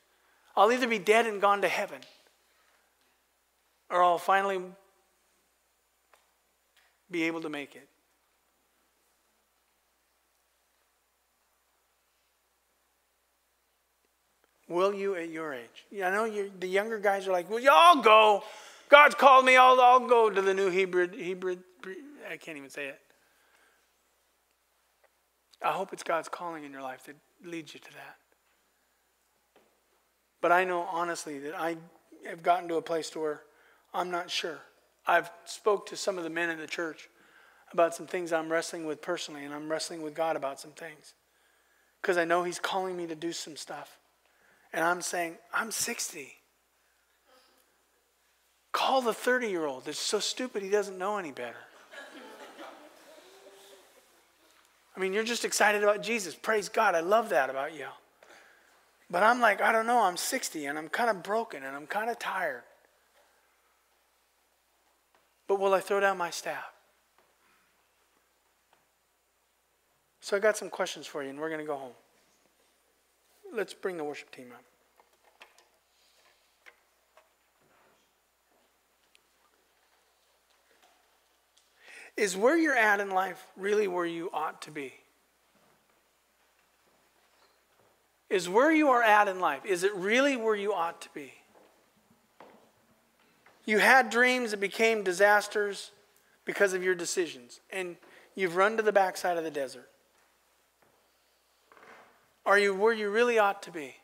[0.58, 2.00] I'll either be dead and gone to heaven,
[3.90, 4.62] or I'll finally
[7.10, 7.88] be able to make it.
[14.68, 15.86] Will you at your age?
[15.94, 16.28] I know
[16.60, 18.44] the younger guys are like, well, y'all go.
[18.90, 19.56] God's called me.
[19.56, 21.58] I'll, I'll go to the new Hebrew, Hebrew.
[22.30, 23.00] I can't even say it.
[25.64, 28.18] I hope it's God's calling in your life that leads you to that.
[30.42, 31.78] But I know honestly that I
[32.28, 33.42] have gotten to a place to where
[33.96, 34.60] I'm not sure.
[35.08, 37.10] I've spoke to some of the men in the church
[37.72, 41.14] about some things I'm wrestling with personally, and I'm wrestling with God about some things.
[42.02, 43.98] Because I know He's calling me to do some stuff.
[44.74, 46.34] And I'm saying, I'm 60.
[48.72, 51.56] Call the 30 year old that's so stupid he doesn't know any better.
[54.96, 56.36] I mean, you're just excited about Jesus.
[56.36, 56.96] Praise God.
[56.96, 57.88] I love that about you.
[59.10, 60.02] But I'm like, I don't know.
[60.02, 62.64] I'm 60 and I'm kind of broken and I'm kind of tired.
[65.48, 66.72] But will I throw down my staff?
[70.22, 71.94] So I got some questions for you, and we're going to go home.
[73.54, 74.64] Let's bring the worship team up.
[82.18, 84.94] Is where you're at in life really where you ought to be?
[88.30, 91.34] Is where you are at in life, is it really where you ought to be?
[93.66, 95.92] You had dreams that became disasters
[96.46, 97.98] because of your decisions, and
[98.36, 99.90] you've run to the backside of the desert.
[102.46, 103.96] Are you where you really ought to be?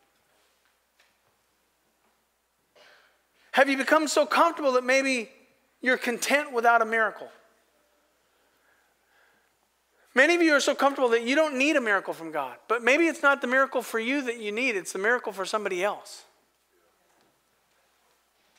[3.51, 5.29] Have you become so comfortable that maybe
[5.81, 7.29] you're content without a miracle?
[10.15, 12.83] Many of you are so comfortable that you don't need a miracle from God, but
[12.83, 15.83] maybe it's not the miracle for you that you need, it's the miracle for somebody
[15.83, 16.25] else.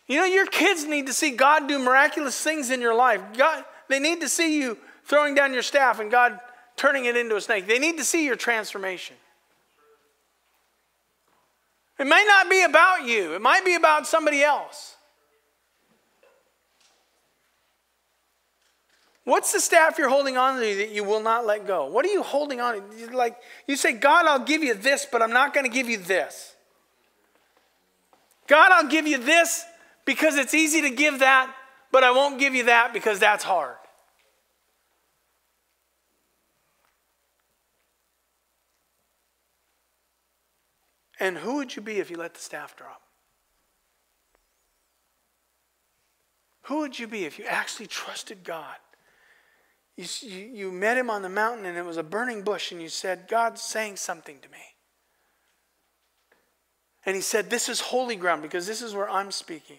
[0.06, 3.20] You know, your kids need to see God do miraculous things in your life.
[3.36, 6.38] God, they need to see you throwing down your staff and God
[6.76, 7.66] turning it into a snake.
[7.66, 9.16] They need to see your transformation.
[11.98, 14.96] It might not be about you, it might be about somebody else.
[19.24, 21.86] What's the staff you're holding on to that you will not let go?
[21.86, 23.16] What are you holding on to?
[23.16, 23.36] Like
[23.68, 26.56] you say, God, I'll give you this, but I'm not going to give you this.
[28.48, 29.64] God, I'll give you this
[30.04, 31.54] because it's easy to give that,
[31.90, 33.76] but I won't give you that because that's hard.
[41.20, 43.00] And who would you be if you let the staff drop?
[46.62, 48.76] Who would you be if you actually trusted God?
[49.96, 52.88] You, you, met him on the mountain and it was a burning bush, and you
[52.88, 54.58] said, God's saying something to me.
[57.04, 59.78] And he said, This is holy ground because this is where I'm speaking.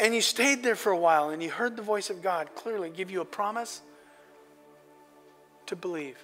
[0.00, 2.88] And you stayed there for a while and you heard the voice of God clearly
[2.88, 3.82] give you a promise
[5.66, 6.16] to believe.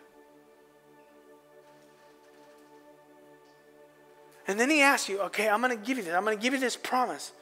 [4.49, 6.15] And then he asks you, okay, I'm going to give you this.
[6.15, 7.33] I'm going to give you this promise,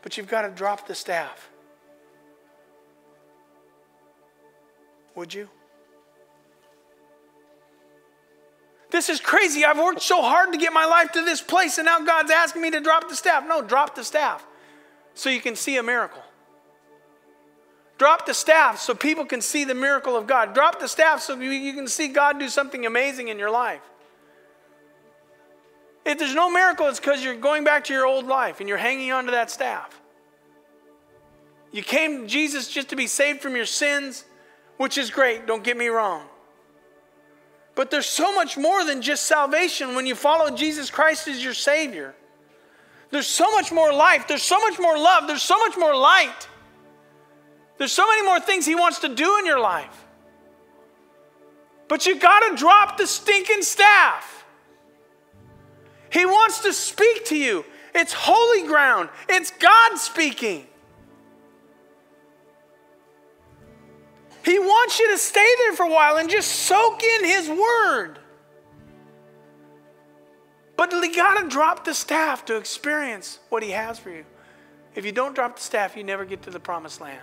[0.00, 1.50] but you've got to drop the staff.
[5.14, 5.50] Would you?
[8.90, 9.64] This is crazy.
[9.64, 12.62] I've worked so hard to get my life to this place, and now God's asking
[12.62, 13.44] me to drop the staff.
[13.46, 14.46] No, drop the staff
[15.14, 16.22] so you can see a miracle.
[17.98, 20.54] Drop the staff so people can see the miracle of God.
[20.54, 23.82] Drop the staff so you can see God do something amazing in your life.
[26.04, 28.78] If there's no miracle, it's because you're going back to your old life and you're
[28.78, 30.00] hanging on to that staff.
[31.70, 34.24] You came to Jesus just to be saved from your sins,
[34.78, 36.26] which is great, don't get me wrong.
[37.74, 41.54] But there's so much more than just salvation when you follow Jesus Christ as your
[41.54, 42.14] Savior.
[43.12, 44.26] There's so much more life.
[44.26, 45.28] There's so much more love.
[45.28, 46.48] There's so much more light.
[47.76, 50.06] There's so many more things He wants to do in your life.
[51.88, 54.46] But you got to drop the stinking staff.
[56.10, 57.66] He wants to speak to you.
[57.94, 60.66] It's holy ground, it's God speaking.
[64.42, 68.18] He wants you to stay there for a while and just soak in His word.
[70.76, 74.24] But you got to drop the staff to experience what He has for you.
[74.94, 77.20] If you don't drop the staff, you never get to the promised land.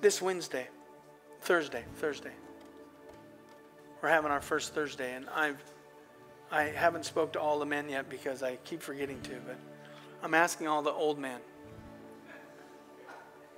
[0.00, 0.68] This Wednesday,
[1.40, 2.32] Thursday, Thursday
[4.02, 5.62] we're having our first Thursday, and I've
[6.50, 9.58] I haven't spoke to all the men yet because I keep forgetting to, but
[10.22, 11.40] I'm asking all the old men,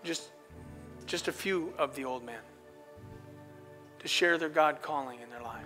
[0.03, 0.31] just
[1.07, 2.41] just a few of the old men,
[3.99, 5.65] to share their God calling in their life.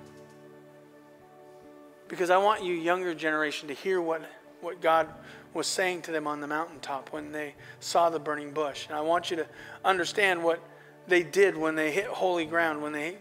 [2.09, 4.23] Because I want you younger generation to hear what
[4.61, 5.09] what God
[5.53, 8.87] was saying to them on the mountaintop when they saw the burning bush.
[8.89, 9.47] And I want you to
[9.85, 10.61] understand what
[11.07, 13.19] they did when they hit holy ground, when they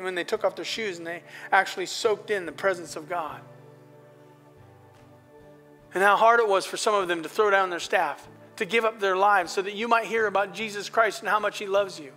[0.00, 3.40] when they took off their shoes and they actually soaked in the presence of God.
[5.94, 8.26] And how hard it was for some of them to throw down their staff,
[8.56, 11.40] to give up their lives so that you might hear about Jesus Christ and how
[11.40, 12.12] much He loves you.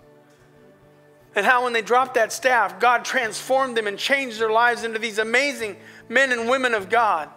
[1.36, 5.00] And how when they dropped that staff, God transformed them and changed their lives into
[5.00, 5.78] these amazing
[6.08, 7.30] men and women of God.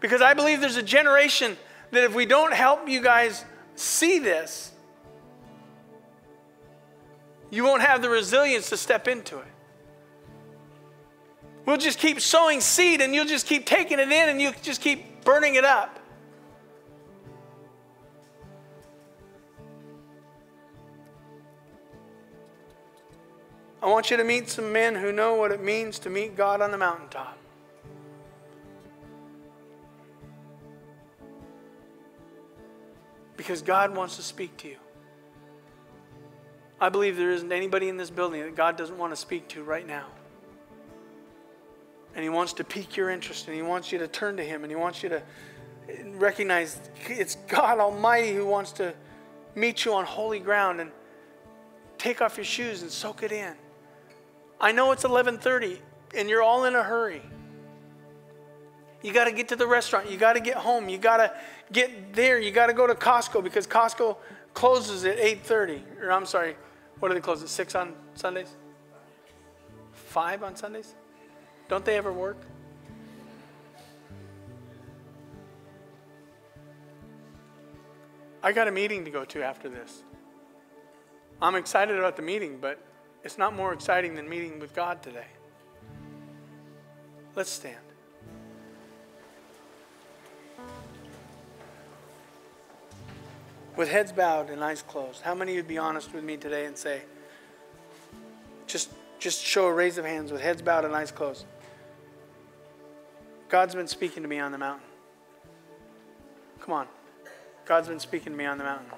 [0.00, 1.56] Because I believe there's a generation
[1.92, 3.44] that if we don't help you guys
[3.76, 4.72] see this,
[7.50, 9.53] you won't have the resilience to step into it.
[11.66, 14.80] We'll just keep sowing seed and you'll just keep taking it in and you'll just
[14.80, 15.98] keep burning it up.
[23.82, 26.62] I want you to meet some men who know what it means to meet God
[26.62, 27.36] on the mountaintop.
[33.36, 34.76] Because God wants to speak to you.
[36.80, 39.62] I believe there isn't anybody in this building that God doesn't want to speak to
[39.62, 40.06] right now.
[42.14, 44.62] And He wants to pique your interest, and He wants you to turn to Him,
[44.62, 45.22] and He wants you to
[46.14, 48.94] recognize it's God Almighty who wants to
[49.54, 50.90] meet you on holy ground and
[51.98, 53.54] take off your shoes and soak it in.
[54.60, 55.78] I know it's 11:30
[56.16, 57.22] and you're all in a hurry.
[59.02, 61.32] You got to get to the restaurant, you got to get home, you got to
[61.72, 64.16] get there, you got to go to Costco because Costco
[64.54, 66.02] closes at 8.30.
[66.02, 66.56] Or I'm sorry,
[67.00, 68.48] what do they close at 6 on Sundays?
[69.92, 70.94] 5 on Sundays?
[71.68, 72.38] Don't they ever work?
[78.42, 80.02] I got a meeting to go to after this.
[81.40, 82.78] I'm excited about the meeting, but
[83.22, 85.26] it's not more exciting than meeting with God today.
[87.34, 87.78] Let's stand.
[93.76, 96.76] with heads bowed and eyes closed, how many would be honest with me today and
[96.76, 97.02] say,
[98.66, 101.44] just, just show a raise of hands with heads bowed and eyes closed?
[103.48, 104.86] God's been speaking to me on the mountain.
[106.60, 106.86] Come on.
[107.64, 108.88] God's been speaking to me on the mountain.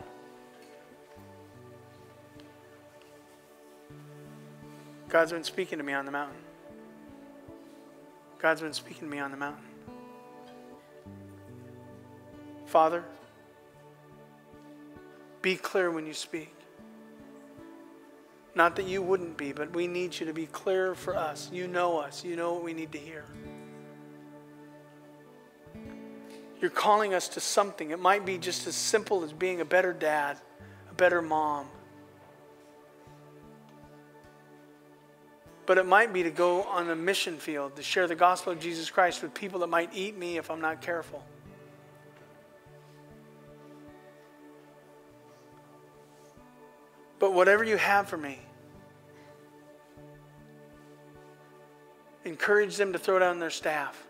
[5.09, 6.37] God's been speaking to me on the mountain.
[8.39, 9.65] God's been speaking to me on the mountain.
[12.67, 13.05] Father,
[15.43, 16.53] be clear when you speak.
[18.55, 21.51] Not that you wouldn't be, but we need you to be clear for us.
[21.53, 23.25] You know us, you know what we need to hear.
[26.61, 27.91] You're calling us to something.
[27.91, 30.39] It might be just as simple as being a better dad,
[30.91, 31.67] a better mom.
[35.67, 38.61] But it might be to go on a mission field to share the gospel of
[38.61, 41.25] Jesus Christ with people that might eat me if I'm not careful.
[47.19, 48.39] But whatever you have for me,
[52.25, 54.06] encourage them to throw down their staff.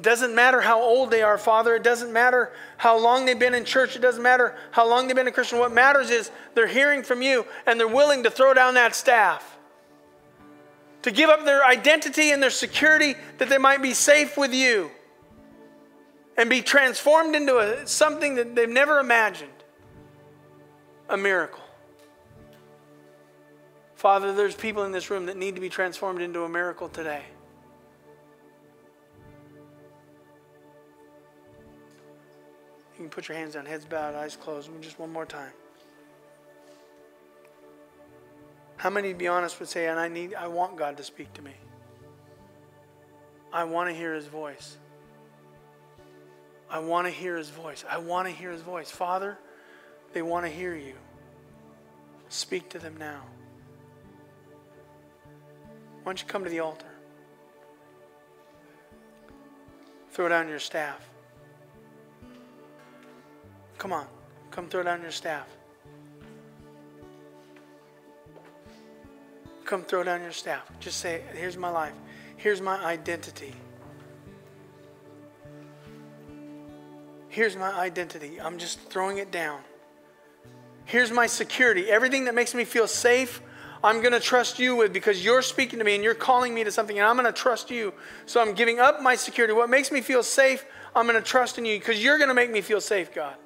[0.00, 1.74] It doesn't matter how old they are, Father.
[1.74, 3.96] It doesn't matter how long they've been in church.
[3.96, 5.58] It doesn't matter how long they've been a Christian.
[5.58, 9.58] What matters is they're hearing from you and they're willing to throw down that staff.
[11.02, 14.90] To give up their identity and their security that they might be safe with you
[16.38, 19.50] and be transformed into a, something that they've never imagined
[21.10, 21.60] a miracle.
[23.96, 27.24] Father, there's people in this room that need to be transformed into a miracle today.
[33.00, 34.68] You can put your hands down, heads bowed, eyes closed.
[34.82, 35.52] Just one more time.
[38.76, 41.32] How many, to be honest, would say, and I need, I want God to speak
[41.32, 41.54] to me.
[43.50, 44.76] I want to hear His voice.
[46.68, 47.86] I want to hear His voice.
[47.88, 48.90] I want to hear His voice.
[48.90, 49.38] Father,
[50.12, 50.94] they want to hear you.
[52.28, 53.22] Speak to them now.
[56.02, 56.84] Why don't you come to the altar?
[60.10, 61.09] Throw down your staff.
[63.80, 64.06] Come on.
[64.50, 65.46] Come throw down your staff.
[69.64, 70.70] Come throw down your staff.
[70.80, 71.94] Just say, Here's my life.
[72.36, 73.54] Here's my identity.
[77.30, 78.38] Here's my identity.
[78.38, 79.62] I'm just throwing it down.
[80.84, 81.90] Here's my security.
[81.90, 83.40] Everything that makes me feel safe,
[83.82, 86.64] I'm going to trust you with because you're speaking to me and you're calling me
[86.64, 87.94] to something, and I'm going to trust you.
[88.26, 89.54] So I'm giving up my security.
[89.54, 92.34] What makes me feel safe, I'm going to trust in you because you're going to
[92.34, 93.36] make me feel safe, God.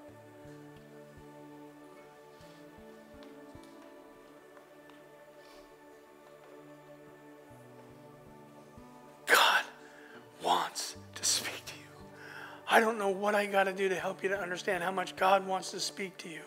[12.74, 15.14] I don't know what I got to do to help you to understand how much
[15.14, 16.40] God wants to speak to you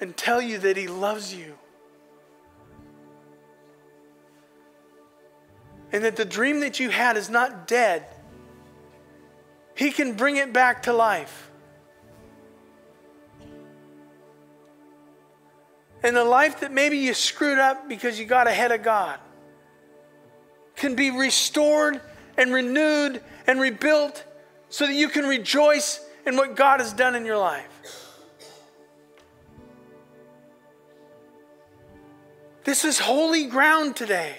[0.00, 1.58] and tell you that He loves you.
[5.90, 8.06] And that the dream that you had is not dead.
[9.74, 11.50] He can bring it back to life.
[16.04, 19.18] And the life that maybe you screwed up because you got ahead of God
[20.76, 22.00] can be restored
[22.38, 24.24] and renewed and rebuilt
[24.68, 27.66] so that you can rejoice in what God has done in your life.
[32.64, 34.36] This is holy ground today.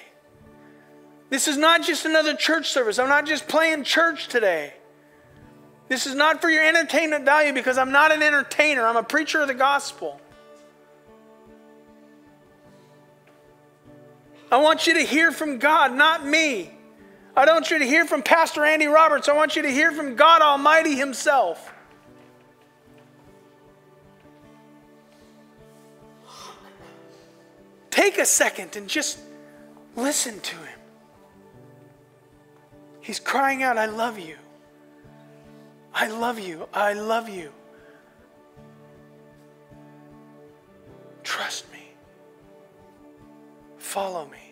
[1.30, 3.00] This is not just another church service.
[3.00, 4.74] I'm not just playing church today.
[5.88, 8.86] This is not for your entertainment value because I'm not an entertainer.
[8.86, 10.22] I'm a preacher of the gospel.
[14.52, 16.72] I want you to hear from God, not me.
[17.36, 19.30] I don't want you to hear from Pastor Andy Roberts.
[19.30, 21.74] I want you to hear from God Almighty Himself.
[27.90, 29.20] Take a second and just
[29.96, 30.80] listen to Him.
[33.02, 34.36] He's crying out, I love you.
[35.94, 36.68] I love you.
[36.74, 37.52] I love you.
[41.24, 41.80] Trust me.
[43.78, 44.51] Follow me.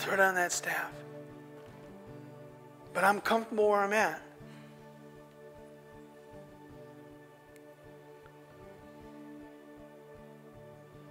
[0.00, 0.90] Throw down that staff.
[2.94, 4.22] But I'm comfortable where I'm at.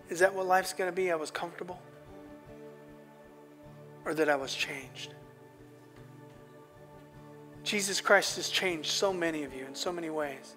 [0.09, 1.11] Is that what life's going to be?
[1.11, 1.79] I was comfortable?
[4.05, 5.13] Or that I was changed?
[7.63, 10.55] Jesus Christ has changed so many of you in so many ways.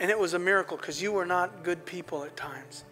[0.00, 2.86] And it was a miracle because you were not good people at times.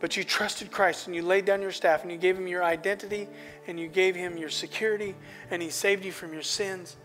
[0.00, 2.62] But you trusted Christ and you laid down your staff and you gave him your
[2.62, 3.28] identity
[3.66, 5.14] and you gave him your security
[5.50, 6.96] and he saved you from your sins.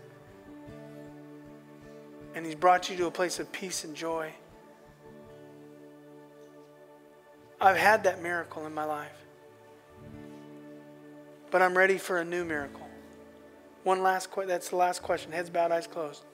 [2.34, 4.32] And he's brought you to a place of peace and joy.
[7.60, 9.24] I've had that miracle in my life.
[11.50, 12.86] But I'm ready for a new miracle.
[13.84, 14.48] One last question.
[14.48, 15.30] That's the last question.
[15.32, 16.24] Heads bowed, eyes closed.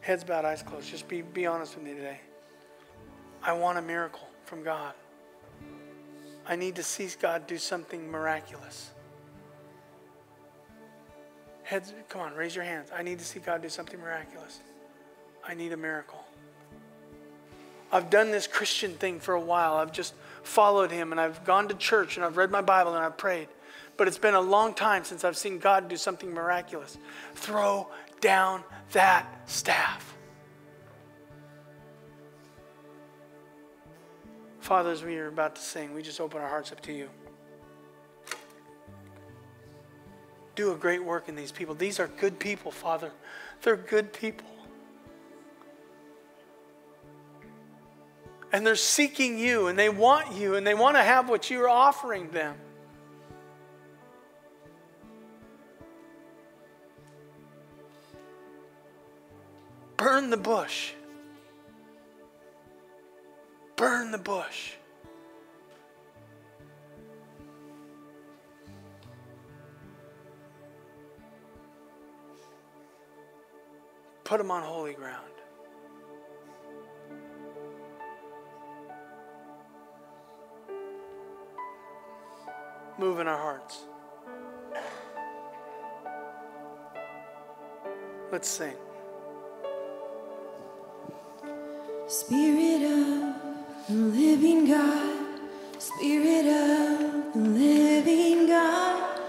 [0.00, 0.90] Heads bowed, eyes closed.
[0.90, 2.20] Just be, be honest with me today.
[3.42, 4.92] I want a miracle from God.
[6.46, 8.90] I need to see God do something miraculous.
[11.64, 12.90] Heads, come on, raise your hands.
[12.96, 14.60] I need to see God do something miraculous.
[15.46, 16.24] I need a miracle.
[17.90, 19.74] I've done this Christian thing for a while.
[19.74, 23.04] I've just followed him and I've gone to church and I've read my Bible and
[23.04, 23.48] I've prayed.
[23.96, 26.98] But it's been a long time since I've seen God do something miraculous.
[27.34, 27.88] Throw
[28.20, 30.15] down that staff.
[34.66, 37.08] Father, as we are about to sing, we just open our hearts up to you.
[40.56, 41.72] Do a great work in these people.
[41.72, 43.12] These are good people, Father.
[43.62, 44.48] They're good people.
[48.52, 51.68] and they're seeking you and they want you and they want to have what you're
[51.68, 52.56] offering them.
[59.96, 60.92] Burn the bush.
[63.76, 64.72] Burn the bush.
[74.24, 75.22] Put them on holy ground.
[82.98, 83.80] Move in our hearts.
[88.32, 88.74] Let's sing.
[92.08, 93.45] Spirit of
[93.88, 95.16] the living God,
[95.78, 99.20] Spirit of the living God.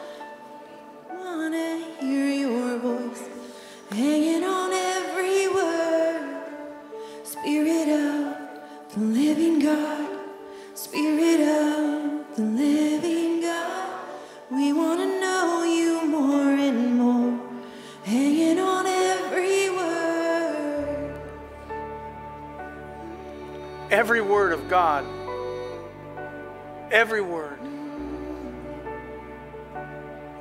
[26.98, 27.60] every word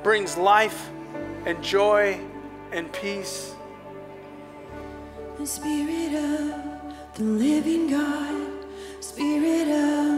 [0.01, 0.89] brings life
[1.45, 2.19] and joy
[2.71, 3.53] and peace.
[5.37, 8.65] The Spirit of the living God,
[9.01, 10.16] Spirit of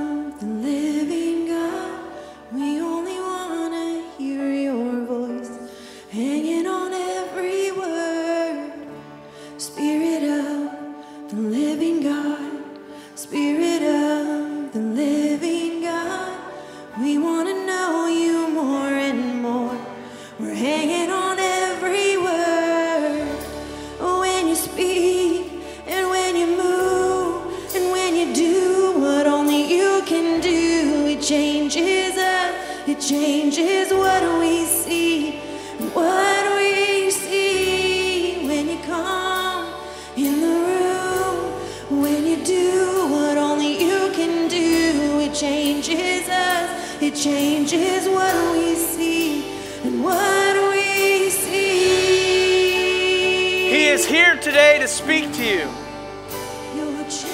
[54.79, 55.69] to speak to you.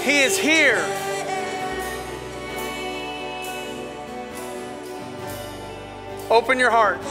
[0.04, 0.84] He is here.
[6.32, 7.06] Open your hearts.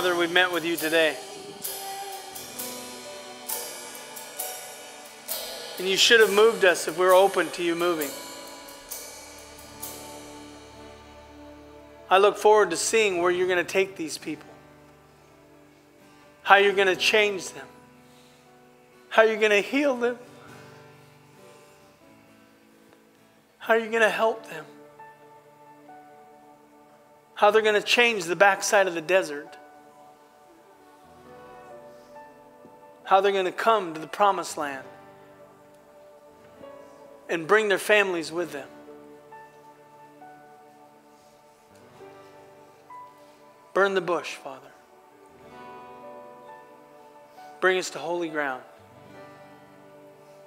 [0.00, 1.14] Father, we've met with you today.
[5.78, 8.08] And you should have moved us if we were open to you moving.
[12.08, 14.48] I look forward to seeing where you're going to take these people,
[16.44, 17.66] how you're going to change them,
[19.10, 20.18] how you're going to heal them,
[23.58, 24.64] how you're going to help them,
[27.34, 29.58] how they're going to change the backside of the desert,
[33.10, 34.84] how they're going to come to the promised land
[37.28, 38.68] and bring their families with them.
[43.74, 44.70] Burn the bush, Father.
[47.60, 48.62] Bring us to holy ground.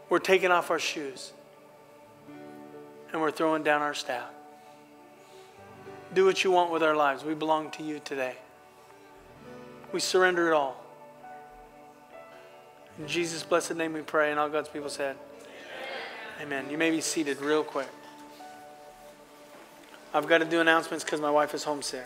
[0.07, 1.33] We're taking off our shoes
[3.11, 4.29] and we're throwing down our staff.
[6.13, 7.25] Do what you want with our lives.
[7.25, 8.37] We belong to you today.
[9.91, 10.82] We surrender it all.
[12.99, 15.15] In Jesus' blessed name we pray, and all God's people said,
[16.39, 16.61] Amen.
[16.61, 16.71] Amen.
[16.71, 17.87] You may be seated real quick.
[20.13, 22.05] I've got to do announcements because my wife is homesick.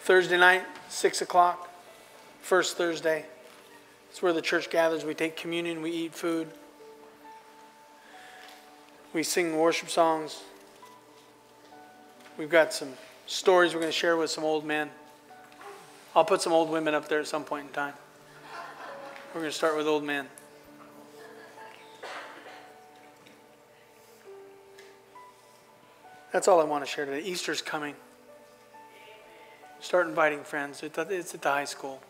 [0.00, 1.70] Thursday night, 6 o'clock,
[2.42, 3.24] first Thursday.
[4.10, 5.04] It's where the church gathers.
[5.04, 6.48] We take communion, we eat food,
[9.12, 10.42] we sing worship songs.
[12.36, 12.94] We've got some
[13.26, 14.90] stories we're going to share with some old men.
[16.16, 17.94] I'll put some old women up there at some point in time.
[19.34, 20.28] We're going to start with old man.
[26.32, 27.26] That's all I want to share today.
[27.26, 27.96] Easter's coming.
[29.80, 30.84] Start inviting friends.
[30.84, 32.00] It's at the high school.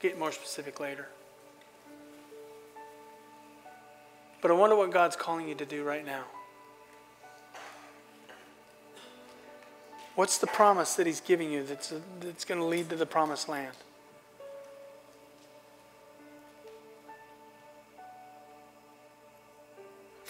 [0.00, 1.08] Get more specific later.
[4.42, 6.24] But I wonder what God's calling you to do right now.
[10.16, 13.48] What's the promise that He's giving you that's, that's going to lead to the promised
[13.48, 13.74] land?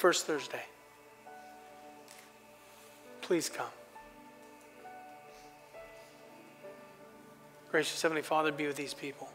[0.00, 0.62] First Thursday.
[3.20, 3.66] Please come.
[7.70, 9.28] Gracious Heavenly Father, be with these people.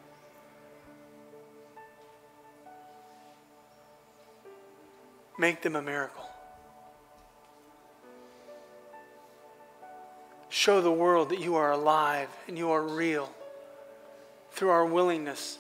[5.38, 6.28] Make them a miracle.
[10.50, 13.32] Show the world that you are alive and you are real
[14.50, 15.60] through our willingness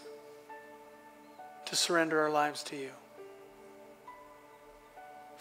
[1.65, 2.89] to surrender our lives to you.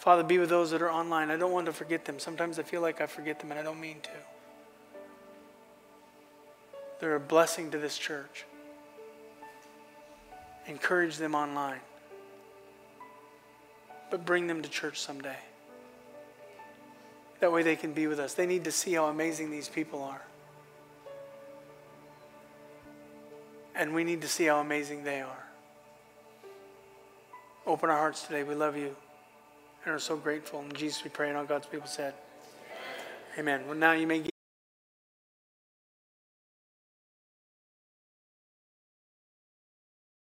[0.05, 1.31] Father, be with those that are online.
[1.31, 2.19] I don't want to forget them.
[2.19, 4.09] Sometimes I feel like I forget them and I don't mean to.
[6.99, 8.45] They're a blessing to this church.
[10.67, 11.79] Encourage them online.
[14.11, 15.39] But bring them to church someday.
[17.39, 18.35] That way they can be with us.
[18.35, 20.21] They need to see how amazing these people are.
[23.73, 25.45] And we need to see how amazing they are.
[27.65, 28.43] Open our hearts today.
[28.43, 28.95] We love you
[29.85, 30.61] and are so grateful.
[30.61, 32.13] In Jesus we pray, and all God's people said,
[33.37, 33.61] Amen.
[33.67, 34.23] Well, now you may